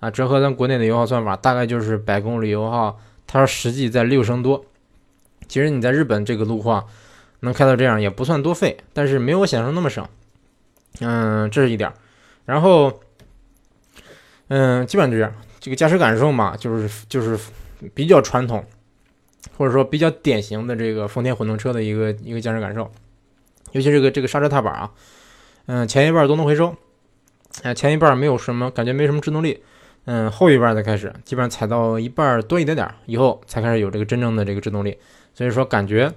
[0.00, 4.64] 啊，折合咱国内的油耗算法，大概就是百公里油耗，他说实际在六升多。
[5.48, 6.86] 其实你在日本这个路况
[7.40, 10.06] 能开到这样也不算多费，但是没有我想象中那么省。
[11.00, 11.92] 嗯，这是一点。
[12.44, 13.00] 然后。
[14.48, 15.32] 嗯，基本上就这样。
[15.60, 17.38] 这个驾驶感受嘛，就是就是
[17.94, 18.62] 比较传统，
[19.56, 22.90] 或者说比较典型的这个丰田混动车的一个一个驾驶感受。
[23.72, 24.90] 尤其这个这个刹车踏板啊，
[25.66, 26.74] 嗯，前一半都能回收，
[27.62, 29.62] 哎，前一半没有什么感觉，没什么制动力。
[30.04, 34.98] 嗯，后一半才开始，基本上踩到一半多一点点以后，才开始有这个真正的这个制动力。
[35.32, 36.12] 所以说感觉，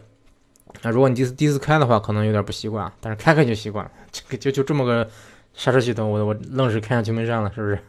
[0.81, 3.91] 啊，如果你第一次第一次开的话，可能有点不习惯，但是开开就习惯了。
[4.11, 5.07] 这个就就这么个
[5.53, 7.79] 刹车系统，我我愣是开上去没上了，是不是？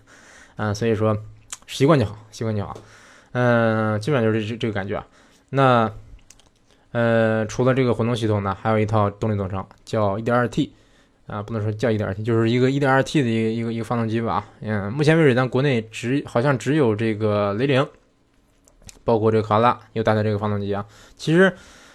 [0.56, 1.16] 嗯，所以说
[1.66, 2.76] 习惯就好，习惯就好。
[3.32, 5.06] 嗯，基本上就是这这个感觉啊。
[5.48, 5.90] 那
[6.92, 10.70] 呃，除了这个混动系统呢，还有一套动力总成，叫 1.2T
[11.26, 14.46] 啊，不能说叫 1.2T，就是一个 1.2T 的一个一个一个发动机吧。
[14.60, 17.86] 嗯，目前为止，咱国内只好像只有这个雷凌，
[19.04, 20.86] 包括这个卡罗拉有搭载这个发动机啊。
[21.16, 21.52] 其实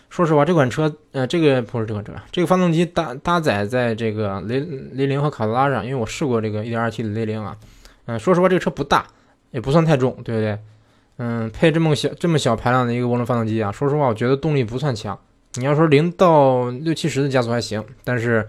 [0.09, 4.59] 说实话，这款车，呃，这个不是这款车，这个发动机搭搭载在这个雷
[4.91, 7.57] 雷凌和卡罗拉上，因为我试过这个 1.2T 的雷凌啊。
[8.05, 9.07] 嗯，说实话，这个车不大，
[9.51, 10.59] 也不算太重，对不对？
[11.23, 15.15] 嗯，配这么小这么小排量的一个涡轮发动机啊，说实话，我觉得动力不算强。
[15.53, 18.47] 你要说零到六七十的加速还行，但是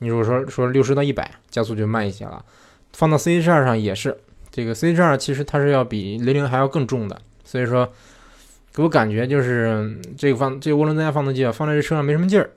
[0.00, 2.44] 你如果说说六十到一百加速就慢一些了。
[2.92, 4.14] 放到 C H 二上也是，
[4.50, 7.90] 这个 C H 二其实它是要比雷凌还要更重的，所以说
[8.74, 12.50] 给我感觉就是这个放这个涡轮增压发动机啊，放在这车上没什么劲儿。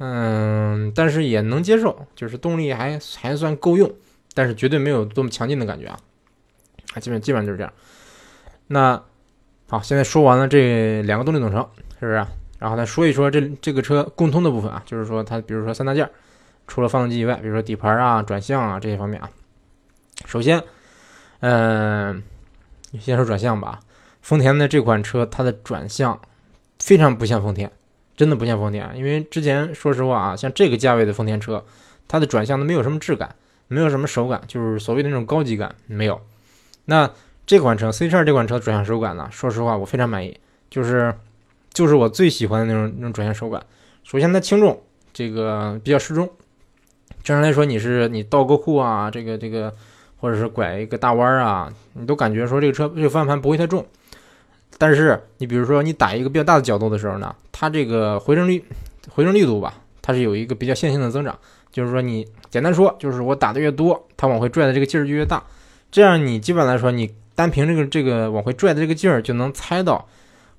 [0.00, 3.88] 嗯，但是也能接受，就是动力还还算够用。
[4.34, 5.96] 但是绝对没有多么强劲的感觉啊，
[6.94, 7.72] 啊，基本基本上就是这样。
[8.68, 9.02] 那
[9.68, 11.60] 好，现在说完了这两个动力总成，
[12.00, 12.24] 是不是？
[12.58, 16.08] 然后再说一说这这个车共通的部分啊，就是说它比如说三大件，
[16.66, 19.28] 除了发动机以外，比如说底盘啊、转向啊这些方面啊。
[20.24, 20.62] 首先，
[21.40, 22.22] 嗯，
[22.98, 23.80] 先说转向吧。
[24.22, 26.20] 丰田的这款车，它的转向
[26.78, 27.70] 非常不像丰田，
[28.16, 28.96] 真的不像丰田。
[28.96, 31.64] 因为之前说实话啊，像这个价位的丰田车，
[32.06, 33.34] 它的转向都没有什么质感。
[33.70, 36.18] 没有什么手感，就是所谓的那种高级感没有。
[36.86, 37.10] 那
[37.48, 39.26] 这款车 C 叉这款车转向手感呢？
[39.32, 41.14] 说实话，我非常满意，就是
[41.72, 43.64] 就是我最喜欢的那种那种转向手感。
[44.04, 44.78] 首先它轻重，
[45.14, 46.28] 这个比较适中。
[47.24, 49.74] 正常来说，你是你倒个库啊，这个这个，
[50.18, 53.82] 或者是拐一个大弯儿啊，你都感觉说这个车这个方向盘不会太重。
[54.76, 58.62] 但是你比如说你打一个比较大的角度的时候呢，它这个回正力
[59.08, 61.38] 回正力度吧，它是有一个比较线性的增长。
[61.72, 65.42] 就是说，你简单说，就是我打的越多，它往回拽的这个劲儿就越大。
[65.90, 70.08] 这样，你基本来说，你单凭这个这个往回拽的这个劲儿，就能猜到，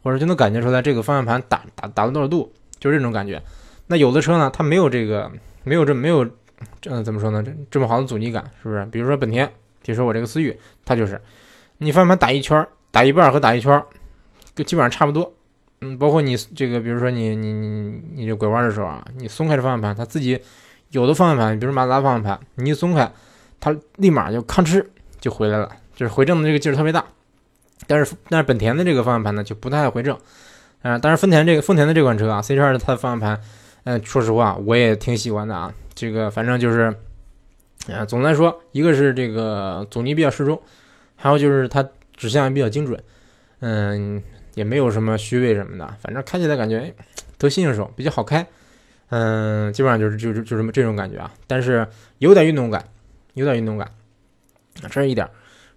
[0.01, 3.43] 或者就能感觉出来这个方向盘打打打了多少度，就是这种感觉。
[3.87, 5.29] 那有的车呢，它没有这个，
[5.65, 6.25] 没有这没有，
[6.79, 7.43] 这怎么说呢？
[7.43, 8.85] 这这么好的阻尼感，是不是？
[8.85, 9.45] 比如说本田，
[9.81, 11.19] 比如说我这个思域，它就是，
[11.79, 13.83] 你方向盘打一圈，打一半和打一圈，
[14.55, 15.33] 就基本上差不多。
[15.81, 20.39] 嗯，包括你这个，比如说你你你你这拐弯的时候啊，你松开这方向盘，它自己。
[20.91, 23.11] 有的方向盘，比如马自达方向盘，你一松开，
[23.59, 24.83] 它立马就吭哧
[25.19, 27.03] 就回来了，就是回正的这个劲儿特别大。
[27.85, 30.17] 但是但是本田的这个方向盘呢，就不太回正。
[30.81, 33.41] 啊，但是丰田这个丰田的这款车啊 c 叉2的它的方向盘，
[33.83, 35.73] 嗯，说实话我也挺喜欢的啊。
[35.93, 36.95] 这个反正就是，
[37.91, 40.57] 啊，总的来说，一个是这个阻尼比较适中，
[41.17, 41.85] 还有就是它
[42.15, 42.97] 指向也比较精准，
[43.59, 44.23] 嗯，
[44.55, 46.93] 也没有什么虚位什么的，反正开起来感觉
[47.38, 48.47] 得心应手，比较好开，
[49.09, 51.85] 嗯，基本上就是就是就这么这种感觉啊，但是
[52.19, 52.81] 有点运动感，
[53.33, 53.91] 有点运动感，
[54.81, 55.27] 这是一点。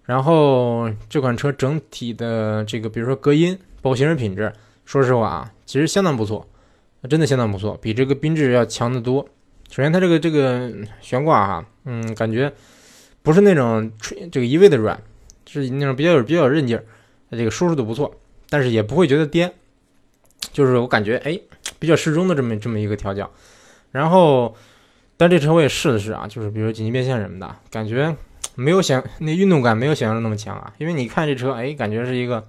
[0.05, 4.51] 然后这款车整体的这个，比如说隔音，包括行驶品质，
[4.83, 6.45] 说实话啊，其实相当不错，
[7.09, 9.25] 真的相当不错，比这个缤智要强得多。
[9.69, 12.51] 首先它这个这个悬挂哈，嗯，感觉
[13.21, 15.01] 不是那种吹这个一味的软，
[15.47, 16.83] 是那种比较有比较有韧劲儿，
[17.31, 18.13] 它这个舒适度不错，
[18.49, 19.53] 但是也不会觉得颠，
[20.51, 21.39] 就是我感觉哎
[21.79, 23.31] 比较适中的这么这么一个调教。
[23.91, 24.53] 然后，
[25.15, 28.13] 但这车我也试了试啊，就是比如紧急变线什么的，感觉。
[28.55, 32.45] 没有想那运动感没有想象中那么强啊，因为你看这车，哎，感觉是一个，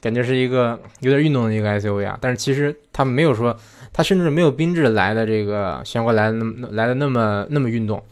[0.00, 2.16] 感觉是一个有点运动的一个 SUV 啊。
[2.20, 3.56] 但是其实它没有说，
[3.92, 8.02] 它甚至没有缤智来的这个悬挂来的那么来的那么那么运动。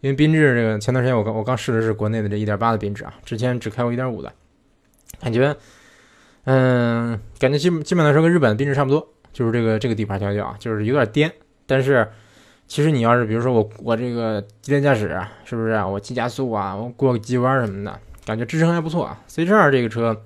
[0.00, 4.32] 因为缤智这个前段时间我刚我刚试的是国内的这一点八的缤智啊，之前只开过1.5的，
[5.20, 5.56] 感觉，
[6.44, 11.32] 嗯，感觉基基本来说跟日本的缤智差不多，就是这个这个底盘调教啊，就是有点颠，
[11.66, 12.08] 但是。
[12.70, 19.20] 其实你要是比如说我我这个激烈驾驶是不是啊我急加速啊，我过个急弯什么的，感觉支撑还不错啊。
[19.26, 20.16] C 叉二这个车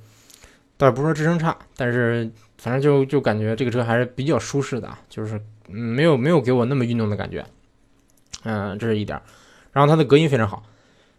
[0.77, 7.43] 倒也不是说支撑差，但是反正就就感觉这个车还是比较舒适的，就是没有没有给我那么运动的感觉。
[8.43, 9.19] 嗯，这是一点。
[9.73, 10.65] 然后它的隔音非常好，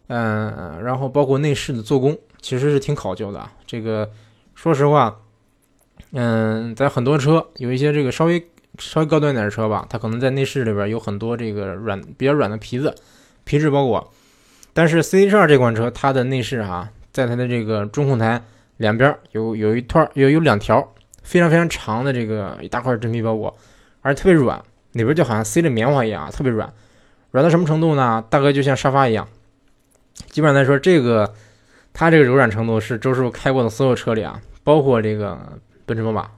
[0.06, 3.50] 嗯，然后包括内饰的做工其实是挺考究的。
[3.66, 4.12] 这个
[4.54, 5.22] 说实话，
[6.12, 8.48] 嗯，在很多车有一些这个稍微。
[8.80, 12.94] 稍微高端点的车吧，它可能在内饰里边有很多这个软比较软的皮子
[13.44, 14.12] 皮质包裹，
[14.74, 18.42] 但是 C H 二这款车它的内饰哈，在它的这个中控台
[18.78, 23.56] 两边有有一段有有两条非常非常长的这个一大块真皮包裹，
[24.02, 24.62] 而且特别软，
[24.92, 26.72] 里边就好像塞着棉花一样啊，特别软，
[27.32, 28.24] 软到什么程度呢？
[28.30, 29.28] 大概就像沙发一样。
[30.30, 31.34] 基本上来说，这个
[31.94, 36.30] 它这个柔软程度是周师傅开过的所有车里啊，包括这个奔驰宝马。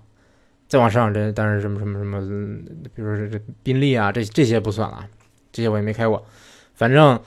[0.68, 2.20] 再往上，这当然什么什么什么，
[2.94, 5.06] 比如说这这宾利啊，这这些不算了，
[5.52, 6.26] 这些我也没开过。
[6.76, 7.18] 反正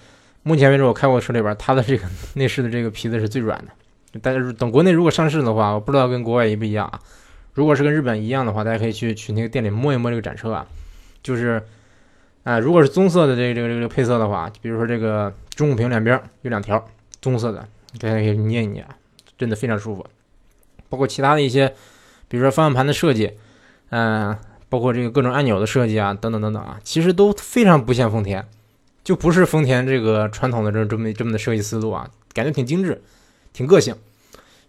[0.43, 4.21] 目前为止我开过车里边，它的这个 内饰的这个皮子是最软的。
[4.21, 7.01] 大家等国内如果上市的话，我不知道跟国外一不一样啊。
[7.55, 10.67] 如果是跟日本一样的话，大家可以去去那个店里摸一摸这个展车啊。
[11.23, 11.63] 就是
[12.45, 16.85] 啊，如果是棕色的这个这个这个配色的话，比如说这个中控屏两边有两条
[17.23, 17.67] 棕色的，
[17.99, 18.87] 大家可以捏一捏，
[19.39, 20.07] 真的非常舒服。
[20.91, 21.75] 包括其他的一些。
[22.31, 23.33] 比如说方向盘的设计，
[23.89, 24.39] 嗯，
[24.69, 28.47] 包括这个各种按钮的设计啊，等等等等啊，其实都非常不像丰田，
[29.03, 33.03] 就不是丰田这个传统的这这么这么的设计思路啊，感觉挺精致，
[33.53, 33.97] 挺个性，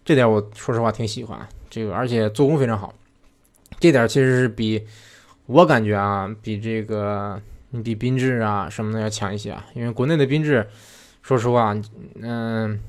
[0.04, 1.48] 这点我说实话挺喜欢。
[1.70, 2.96] 这个而且做工非常好，
[3.80, 4.84] 这点其实是比
[5.46, 10.68] 我感觉啊，比这个你比缤智啊什么的要强一些啊，因为国内的缤智，
[11.22, 11.80] 说实话，
[12.20, 12.80] 嗯，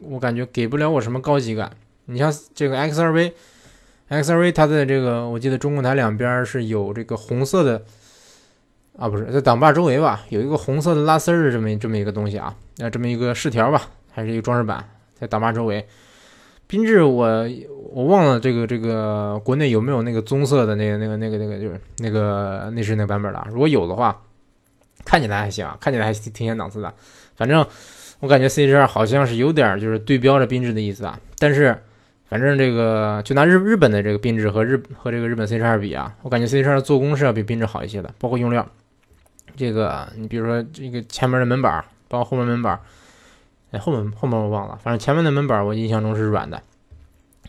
[0.00, 1.72] 我感觉给不了我什么高级感。
[2.10, 7.80] 你像这个 XRV，XRV 它的这个，我记得中控台两边是有这个红色的
[8.98, 14.84] 啊，不是在挡把周围吧，有一个红色的拉丝儿的这么这么一个东西啊，那这么一个饰条吧，还是一个装饰板
[15.18, 15.86] 在挡把周围。
[16.68, 17.48] 缤智我
[17.92, 24.20] 我忘了这个这个国内有没有那个棕色的那个那个那个那个就是那个内饰那个版本了，如果有的话，
[25.04, 26.92] 看起来还行啊，看起来还挺显档次的。
[27.36, 27.64] 反正
[28.18, 31.78] 我感觉 C H 二好像是有点就是对标着缤智的意思啊，但是。
[32.30, 38.64] 反正这个就拿日日本的这个缤智和日和这个日本 C 叉二比啊，我感觉 C 叉二做工是要比缤智好一些的，包括用料。
[39.56, 42.80] 这个你比如说这个前面的门板，包括后面门板，
[43.72, 46.62] 哎后门后面我忘了，反正前面的门板我印象中是软的，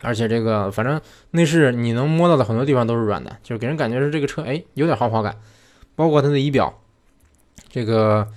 [0.01, 5.35] 而且这个反正内饰你能摸到的很多地方都是软的，就是给人感觉是这个车哎有点豪华感。
[5.95, 6.73] 包括它的仪表，
[7.69, 8.27] 这个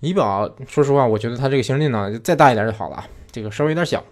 [0.00, 4.02] 仪表说实话，我觉得它这个行车电脑再大一点就好了，这个稍微有点小。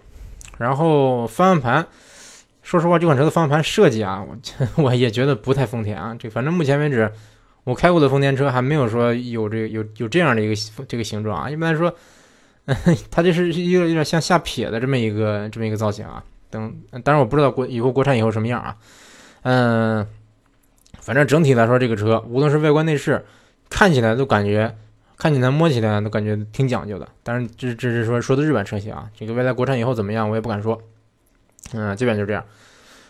[0.57, 1.85] 然后方向盘，
[2.63, 4.23] 说实话，这款车的方向盘设计啊，
[4.77, 6.15] 我我也觉得不太丰田啊。
[6.17, 7.11] 这反正目前为止，
[7.63, 10.55] 我开过的丰田车还没有说有这有有这样的一个
[10.87, 11.49] 这个形状啊。
[11.49, 11.93] 一般来说，
[13.11, 16.23] 它这是一个有点像下撇的这么一个这么一个造型啊。
[16.49, 18.75] 等当然我不知道国以后国产以后什么样啊。
[19.43, 20.07] 嗯，
[20.99, 23.25] 反正整体来说，这个车无论是外观内饰，
[23.69, 24.75] 看起来都感觉。
[25.17, 30.81] 看起来摸起来都感觉挺讲究的，但是这这是说说的日版车型啊，这个未来国产以后怎么样我也不敢说，
[31.73, 32.45] 嗯，基本就这样。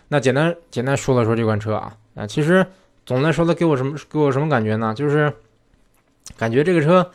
[0.10, 2.66] 那简单简单说了说这款车啊，啊，其实
[3.06, 4.94] 总的来说它给我什么给我什么感觉呢？
[4.94, 5.34] 就是
[6.38, 7.12] 感觉这个车，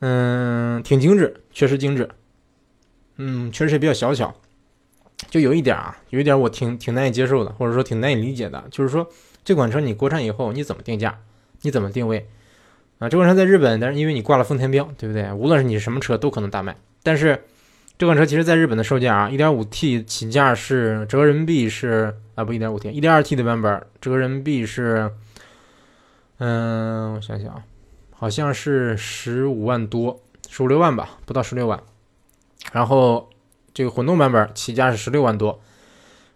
[0.00, 2.08] 嗯，挺精致，确实精致，
[3.16, 4.34] 嗯，确实也比较小巧。
[5.30, 9.08] 就有一点啊，有一点我挺挺难以接受的，或者说挺难以理解的，就是说
[9.44, 11.18] 这款车你国产以后你怎么定价，
[11.62, 12.26] 你怎么定位？
[12.98, 15.30] 啊，这款车在日本，但是因为你挂了丰田标，对不对？
[15.32, 16.74] 无论是你什么车都可能大卖。
[17.02, 17.44] 但是
[17.98, 25.10] 这款车其实在日本的售价啊，1.5T 起价是折人民币是啊不 1.5T，1.2T 的版本折人民币是，
[26.38, 27.62] 嗯，我想想啊，
[28.12, 31.78] 好像是十五万多，十五六万吧，不到十六万。
[32.72, 33.28] 然后
[33.74, 35.60] 这个混动版本起价是十六万多。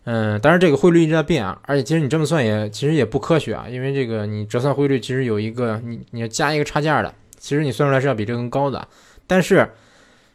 [0.05, 8.89] 嗯，当然这个汇率一直在变啊，而且其实你这么算也其实也不科学啊，因为这个你折算汇率其实有一个你你要加一个差价的，其实你算出来是要比这更高的。
[9.27, 9.69] 但是，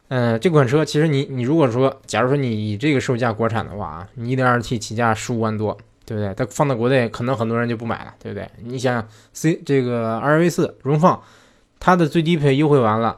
[0.08, 6.32] 嗯，这款车其实你你如果说，假如说你以这个售价国产的话啊，你 1.2T 起价十五万多，对不对？
[6.34, 8.48] 它放到国内可能很多人就不买了，对不对？
[8.62, 11.20] 你想想 C 这个2.4荣放，
[11.80, 13.16] 它的最低配优惠完了，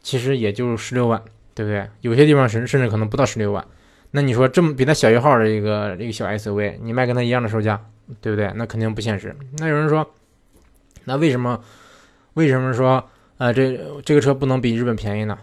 [0.00, 1.20] 其实也就十六万，
[1.54, 1.86] 对不对？
[2.02, 3.66] 有些地方甚甚至可能不到十六万。
[4.10, 7.78] 那你说这么比它小一号的一个一个小 SUV，你卖跟它一样的售价，
[8.22, 8.50] 对不对？
[8.56, 9.36] 那肯定不现实。
[9.58, 10.08] 那有人说，
[11.04, 11.62] 那为什么
[12.34, 15.38] 为什么说呃这这个车不能比日本便宜呢？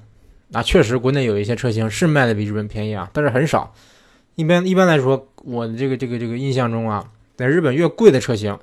[0.48, 3.74] 那确实国内有一些车型是卖的比日本便宜啊，但是很少。
[4.34, 8.58] 一般一般来说，我的这个这个这个印象中啊，在日本越贵的车型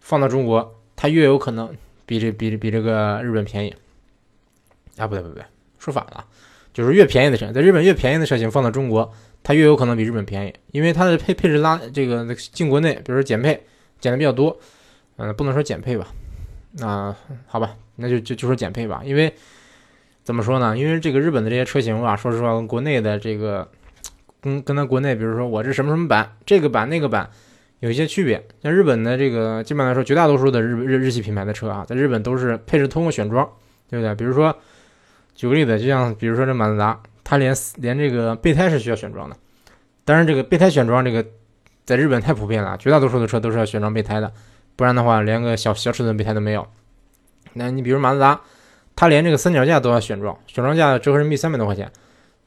[0.00, 1.74] 放到中国，它越有可能
[2.04, 3.74] 比这比比这个日本便宜。
[4.98, 5.42] 啊不对不对，
[5.78, 6.26] 说反了，
[6.74, 9.10] 就是越便宜的车，在日本越便宜的车型放到中国。
[9.42, 13.58] 它越有可能比日本便宜，因为它的配配置拉这个进国内，比如说减配
[13.98, 14.56] 减的比较多，
[15.16, 16.06] 嗯，不能说减配吧，
[16.72, 17.14] 那
[17.46, 19.32] 好吧，那就就就说减配吧，因为
[20.22, 20.76] 怎么说呢？
[20.76, 23.66] 因为这个日本的这些车型吧，说实话跟国内的这个
[24.40, 27.28] 跟跟它国内，比如说我这什么什么版，这个版那个版
[27.80, 28.46] 有一些区别。
[28.62, 33.50] 像日本的这个，基本上来说绝大多数的日日日系品牌的车啊，在日本都是配置通过选装，
[33.88, 34.14] 对不对？
[34.14, 34.54] 比如说
[35.34, 37.00] 举个例子，就像比如说这马自达。
[37.30, 39.36] 它连连这个备胎是需要选装的，
[40.04, 41.24] 当然这个备胎选装这个
[41.84, 44.32] 在日本太普遍了，绝大多数的车都是要选装备胎的，
[44.74, 46.66] 不然的话连个小小尺寸备胎都没有。
[47.52, 48.40] 那你比如马自达，
[48.96, 51.88] 它连这个三脚架都要选装，选装架折合人民币三百多块钱，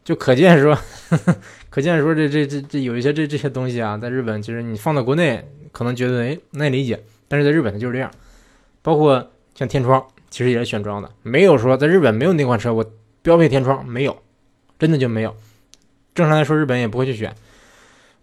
[0.03, 0.77] 就可见说，
[1.71, 8.11] 可见说这这这这有一些这这些东西啊，在日本其实你放到国内可能觉得哎难以理解，但是在日本它就是这样。
[8.81, 12.85] 包括像天窗，其实也是选装的，没有说在日本没有哪款车我
[13.21, 14.17] 标配天窗没有。
[14.79, 15.35] 真的就没有，
[16.13, 17.33] 正常来说，日本也不会去选，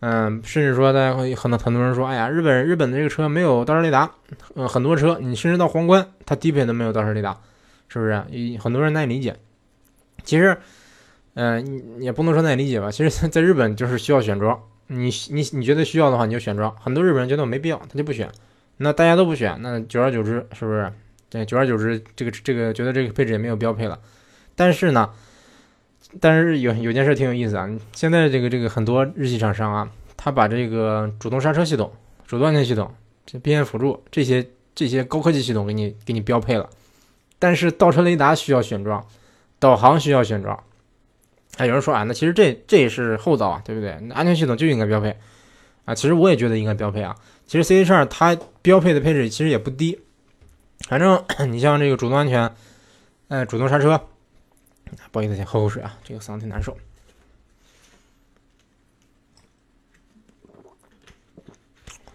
[0.00, 4.10] 嗯，甚至说大家会很多很多人说，哎呀，日本日本的这个车没有倒车雷达，
[4.54, 7.40] 嗯，很多车你甚至到皇冠，它低配都没有倒车雷达，
[7.88, 8.24] 是不是？
[8.60, 9.36] 很多人难以理解。
[10.22, 10.58] 其实，
[11.34, 12.90] 嗯，也不能说难以理解吧。
[12.90, 16.74] 其实，在日本就是需要选装，你你你觉得需要的话，你就选装。
[16.76, 18.30] 很多日本人觉得我没必要，他就不选。
[18.76, 20.92] 那大家都不选，那久而久之，是不是？
[21.30, 23.98] 对，久而久之，这个这个觉得这个配置也没有标配了。
[24.54, 25.10] 但是呢？
[26.18, 31.92] 但是有有件事挺有意思啊，现在这个这个很多日系厂商啊，他把这个主动刹车系统、
[32.26, 32.92] 主动安全系统、
[33.24, 34.44] 这边缘辅助这些
[34.74, 36.68] 这些高科技系统给你给你标配了，
[37.38, 39.06] 但是倒车雷达需要选装，
[39.60, 40.58] 导航需要选装。
[41.58, 43.90] 啊，有人说啊，那其实这这也是后造啊，对不对？
[44.12, 45.16] 安全系统就应该标配
[45.84, 45.94] 啊。
[45.94, 47.14] 其实我也觉得应该标配啊。
[47.46, 50.00] 其实 CH2 它标配的配置其实也不低，
[50.88, 52.52] 反正你像这个主动安全，
[53.28, 54.00] 呃，主动刹车。
[55.12, 56.76] 不好意思，先喝口水啊，这个嗓子挺难受。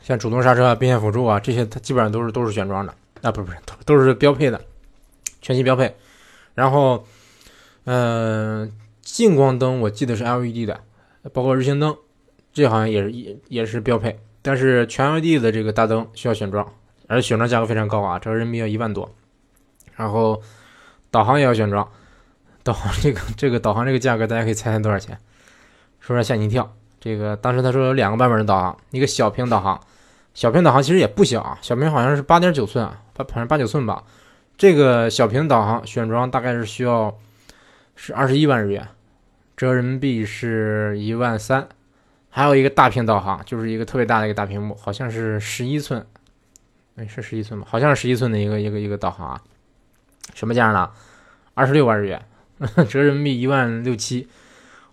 [0.01, 4.61] 像主动刹车啊、并线辅助啊，这些它基本上都是都是选装的啊，不是不是，都都是标配的，
[5.41, 5.95] 全系标配。
[6.53, 7.05] 然后，
[7.85, 10.81] 嗯，近光灯我记得是 LED 的，
[11.33, 11.97] 包括日行灯，
[12.53, 14.19] 这好像也是也也是标配。
[14.43, 16.71] 但是全 LED 的这个大灯需要选装，
[17.07, 19.11] 而且选装价格非常高啊，折合人民币要一万多。
[19.95, 20.39] 然后
[21.09, 21.91] 导航也要选装。
[22.65, 25.15] 导航这个这个导航这个价格，大家可以猜猜多少钱？
[25.99, 26.75] 说出来吓你一跳。
[26.99, 29.80] 这个当时他说有两个版本的导航，一个小屏导航，
[30.34, 34.04] 小屏导航其实也不小啊，小屏好像是八点九寸啊，八反正八九寸吧。
[34.58, 37.15] 这个小屏导航选装大概是需要
[37.95, 38.88] 是二十一万日元，
[39.56, 41.67] 折人民币是一万三。
[42.30, 46.04] 还有一个大屏导航，就是一个特别大的一个大屏幕，好像是十一寸，
[46.95, 47.67] 哎是十一寸吗？
[47.69, 49.41] 好像是十一寸的一个一个一个导航啊。
[50.34, 50.89] 什么价呢？
[51.53, 52.26] 二十六万日元。
[52.88, 54.28] 折人民币一万六七，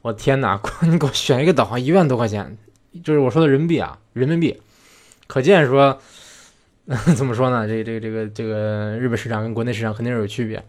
[0.00, 0.60] 我天哪！
[0.82, 2.56] 你给我选一个导航一万多块钱，
[3.04, 4.60] 就是我说的人民币啊，人民币。
[5.28, 5.98] 可见说，
[7.16, 7.66] 怎么说呢？
[7.68, 10.62] 这、这、个这个、这个日本市场跟国内市场肯定是有区别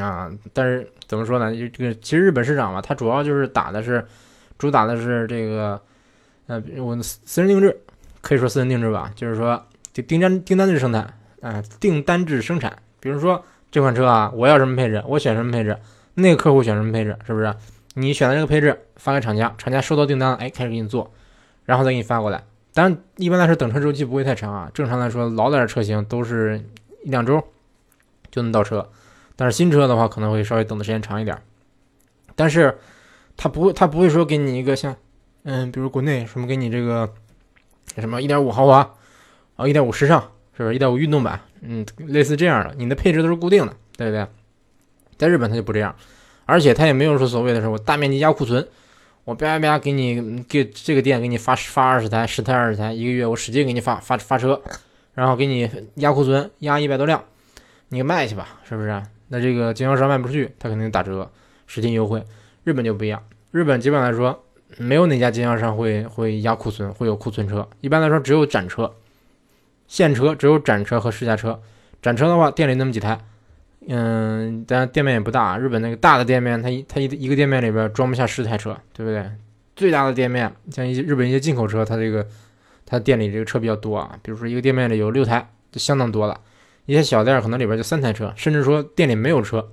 [0.00, 0.30] 啊。
[0.52, 1.54] 但是怎么说呢？
[1.54, 4.04] 这个其实日本市场嘛，它主要就是打的是，
[4.56, 5.80] 主打的是这个，
[6.46, 7.78] 呃，我私人定制，
[8.22, 12.76] 可以说私人定制吧，就是说就订单订单制生产，啊，订单制生产。
[12.98, 15.76] 比如说这款车啊，我要什么配置，我选什么配置。
[16.20, 17.54] 那个客户选什么配置，是不是？
[17.94, 21.12] 你选的这个配置发给厂家，厂家收到订单了，哎，开始给你做，
[21.64, 22.42] 然后再给你发过来。
[22.74, 24.70] 当然，一般来说等车周期不会太长啊。
[24.72, 26.62] 正常来说，老点车型都是
[27.02, 27.42] 一两周
[28.30, 28.88] 就能到车。
[29.34, 31.40] 但是新车的话可能会稍微等的时间长一点，
[32.34, 32.76] 但是
[33.36, 34.96] 他不会，他不会说给你一个像，
[35.44, 37.08] 嗯，比如国内什么给你这个
[37.96, 38.78] 什么1.5豪华
[39.56, 40.20] 啊，1.5时尚，
[40.56, 41.40] 是不是1.5运动版？
[41.60, 44.26] 嗯，类似这样的，你的配置都是固定的，对不对？
[45.18, 45.94] 在日本它就不这样，
[46.46, 48.66] 而且它也没有说所谓的说我大面积压库存，
[49.24, 54.62] 我叭叭叭给你给这个店给你发发二十台、十台、二十台，一个月我使劲给你发发发车，
[55.14, 57.22] 然后给你压库存，压一百多辆，
[57.88, 59.02] 你卖去吧，是不是？
[59.28, 61.30] 那这个经销商卖不出去，他肯定打折，
[61.66, 62.24] 使劲优惠。
[62.64, 64.44] 日本就不一样，日本基本来说
[64.78, 67.68] 没有哪家经销商会会压库存，会有库存车。
[67.80, 68.94] 一般来说只有展车、
[69.86, 71.60] 现车，只有展车和试驾车。
[72.00, 73.18] 展车的话，店里那么几台，
[73.90, 75.56] 嗯，当然店面也不大。
[75.56, 79.24] 日本那个大的店面，它一它一一个店面里边装不下十台车，对不对？
[79.74, 82.26] 最大的店面，像一些日本一些进口车，它这个
[82.84, 84.18] 它店里这个车比较多啊。
[84.22, 86.38] 比如说一个店面里有六台，就相当多了。
[86.84, 89.66] 一些小店可能里边就三台车，甚至说店里没有车，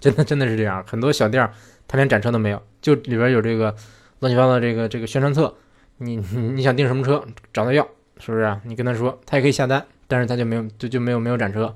[0.00, 0.82] 真的真的是这样。
[0.86, 1.50] 很多小店
[1.86, 3.74] 他连展车都没有，就里边有这个
[4.20, 5.54] 乱七八糟这个这个宣传册。
[5.98, 6.16] 你
[6.54, 7.22] 你想订什么车，
[7.52, 7.86] 找他要，
[8.18, 8.56] 是不是？
[8.64, 11.74] 你跟他说，他也可以下单，但是他就没有就就没有没有展车。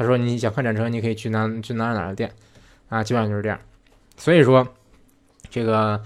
[0.00, 2.32] 他说你想看展车，你可以去哪去哪哪的店
[2.88, 3.60] 啊，基本上就是这样。
[4.16, 4.66] 所以说
[5.50, 6.02] 这个，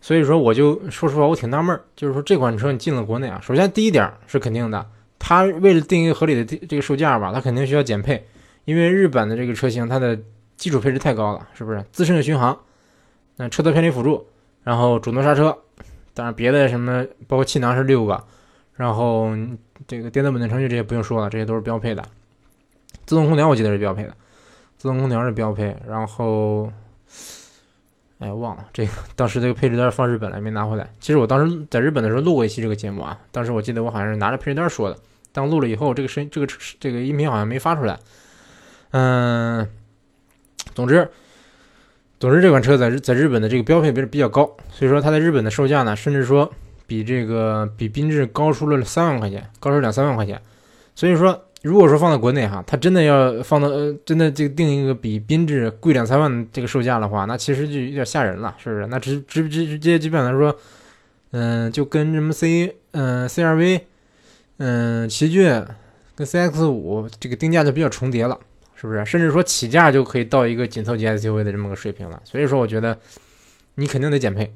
[0.00, 4.86] 所以说我就说实话，我挺纳闷儿，就是说这款车你进了国内啊，首先第一点是肯定的。
[5.18, 8.26] 它为了定一个合理的这个售价吧，它肯定需要减配，
[8.64, 10.18] 因为日本的这个车型它的
[10.56, 11.84] 基础配置太高了，是不是？
[11.92, 12.58] 自适应巡航，
[13.36, 14.26] 那车道偏离辅助，
[14.64, 15.54] 然后主动刹车，
[16.14, 18.24] 当然别的什么包括气囊是六个，
[18.76, 19.30] 然后
[19.86, 22.02] 这个电子稳定程序这些不用说了，这些都是标配的。
[23.10, 24.14] 自动空调我记得是标配的，
[24.78, 26.70] 自动空调是标配，然后，
[28.20, 30.88] 哎忘了这个当时这个配置单放日本了没拿回来。
[31.00, 34.96] 其实我当时在日本的时候录过一期这个节目啊，当时我记得我好像是拿着配置单说的。
[35.32, 36.46] 但录了以后，这个声这个
[36.78, 37.98] 这个音频好像没发出来。
[38.92, 39.68] 嗯，
[40.76, 41.10] 总之，
[42.20, 46.48] 总之这款车在日在日本的这个标配比比较高，所以说它在日本的售价呢，甚至说
[46.86, 50.40] 比这个比缤智高出了三万块钱，高出两三万块钱。
[50.94, 58.86] 所以说，如果说放在国内哈，它真的要放到呃，真的这个定一个比缤智贵两三万这个售价的话，那其实就有点吓人了，是不是？
[58.86, 60.56] 那直直直直接基本上来说，
[61.32, 63.82] 嗯，就跟什么 C 嗯 CRV。
[64.62, 65.64] 嗯，奇骏
[66.14, 68.38] 跟 CX 五这个定价就比较重叠了，
[68.74, 69.02] 是不是？
[69.06, 72.20] 甚至说起价就可以到一个紧凑级 SUV 的这么个水平了。
[72.24, 72.98] 所以说，我觉得
[73.76, 74.52] 你肯定得减配，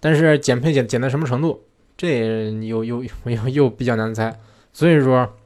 [0.00, 1.64] 但是减配减减到什么程度，
[1.98, 4.34] 这又又又又比较难猜。
[4.72, 5.36] 所以说，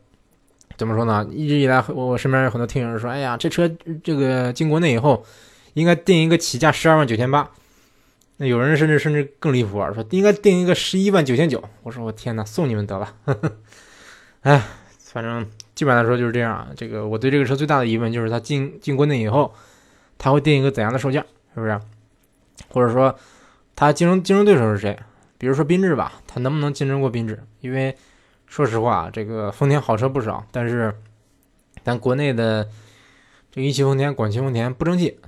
[0.76, 1.26] 怎么说呢？
[1.30, 3.70] 一直以来，我身边有很多听友说，哎呀，这车
[4.04, 5.24] 这个进国内以后，
[5.74, 7.50] 应该定一个起价十二万九千八。
[8.36, 11.62] 那有人甚至甚至更离谱啊，说应该定一个十一万九千九。
[11.82, 13.14] 我说我天哪，送你们得了。
[14.42, 14.62] 哎，
[14.98, 16.68] 反正基本上来说就是这样啊。
[16.76, 19.54] 这个我对这个车最大的疑问就是它进进国内以后，
[20.18, 21.24] 它会定一个怎样的售价，
[21.54, 21.80] 是不是？
[22.68, 23.18] 或者说
[23.74, 24.98] 它竞争竞争对手是谁？
[25.38, 27.42] 比如说缤智吧，它能不能竞争过缤智？
[27.60, 27.96] 因为
[28.56, 30.94] 说实话，这个丰田好车不少，但是
[31.84, 32.66] 咱国内的
[33.52, 35.18] 这一汽丰田、广汽丰田不争气。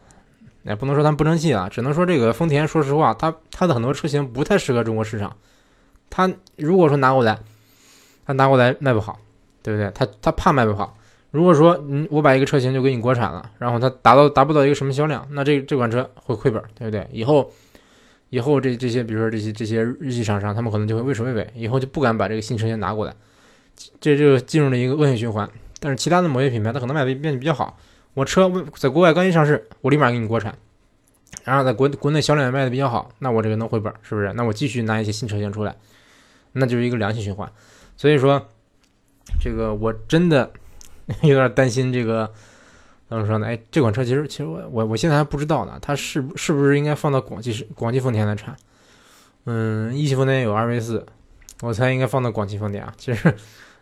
[0.63, 5.37] 也不能说它不争气啊，只能说这个丰田，说实话，它它的很多车型不太适合中国市场。
[6.09, 7.39] 它如果说拿过来。
[8.25, 9.19] 他拿过来卖不好，
[9.63, 9.91] 对不对？
[9.95, 10.97] 他他怕卖不好。
[11.31, 17.07] 如果说嗯，我把一个车型就给你国产了，然后它达到达不到一个什么销量，那这这款车会亏本，对不对？
[17.13, 17.53] 以后
[18.31, 23.15] 以后这这些，比如说这些这些日系厂商，他们可能就会畏首畏尾，以后就不敢把这个新车型拿过来，
[24.01, 25.49] 这就进入了一个恶性循环。
[25.81, 27.79] 但是其他的某些品牌，它可能卖的变得比较好。
[28.15, 30.57] 我车在国外刚一上市，我立马给你国产，
[31.45, 34.33] 然后在国国内销量也卖的比较好，那我这个能回本，是不是？
[34.33, 35.77] 那我继续拿一些新车型出来，
[36.53, 37.51] 那就是一个良性循环。
[37.97, 38.49] 所以说，
[39.41, 40.53] 这个我真的
[41.23, 41.93] 有点担心。
[41.93, 42.33] 这个
[43.09, 43.47] 怎么说呢？
[43.47, 48.55] 哎，这款车其实，其实我我我现在还不知道呢，它是是不是应该放到广汽是广汽丰田来产？
[49.47, 51.03] 嗯，一汽丰田有 RV4，
[51.63, 52.93] 我猜应该放到广汽丰田啊。
[52.99, 53.35] 其实，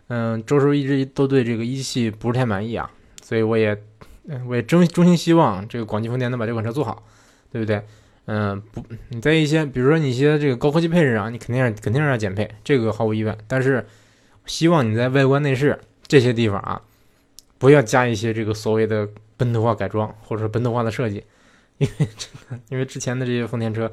[0.07, 2.89] 嗯，周叔一直都对这个一汽不是太满意啊，
[3.21, 3.77] 所以我也
[4.47, 7.03] 我也衷衷心希望这个广汽丰田能把这款车做好，
[7.51, 7.83] 对不对？
[8.25, 13.85] 嗯，不，你在一些比如说你一些这个高科技配置啊，你肯定是肯定是要减配，这个毫无疑问，但是。
[14.45, 16.81] 希望你在外观内饰这些地方啊，
[17.57, 21.23] 不要加一些这个所谓的本土化改装，或者说本土化的设计，
[21.77, 23.91] 因为这个因为之前的这些丰田车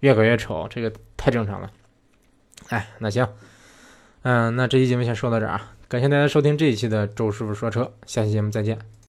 [0.00, 1.70] 越改越丑，这个太正常了。
[2.68, 3.26] 哎，那行，
[4.22, 8.92] 嗯，那这期节目先说到这儿啊，感谢大家收听这一期的周师傅说车，下期节目再见。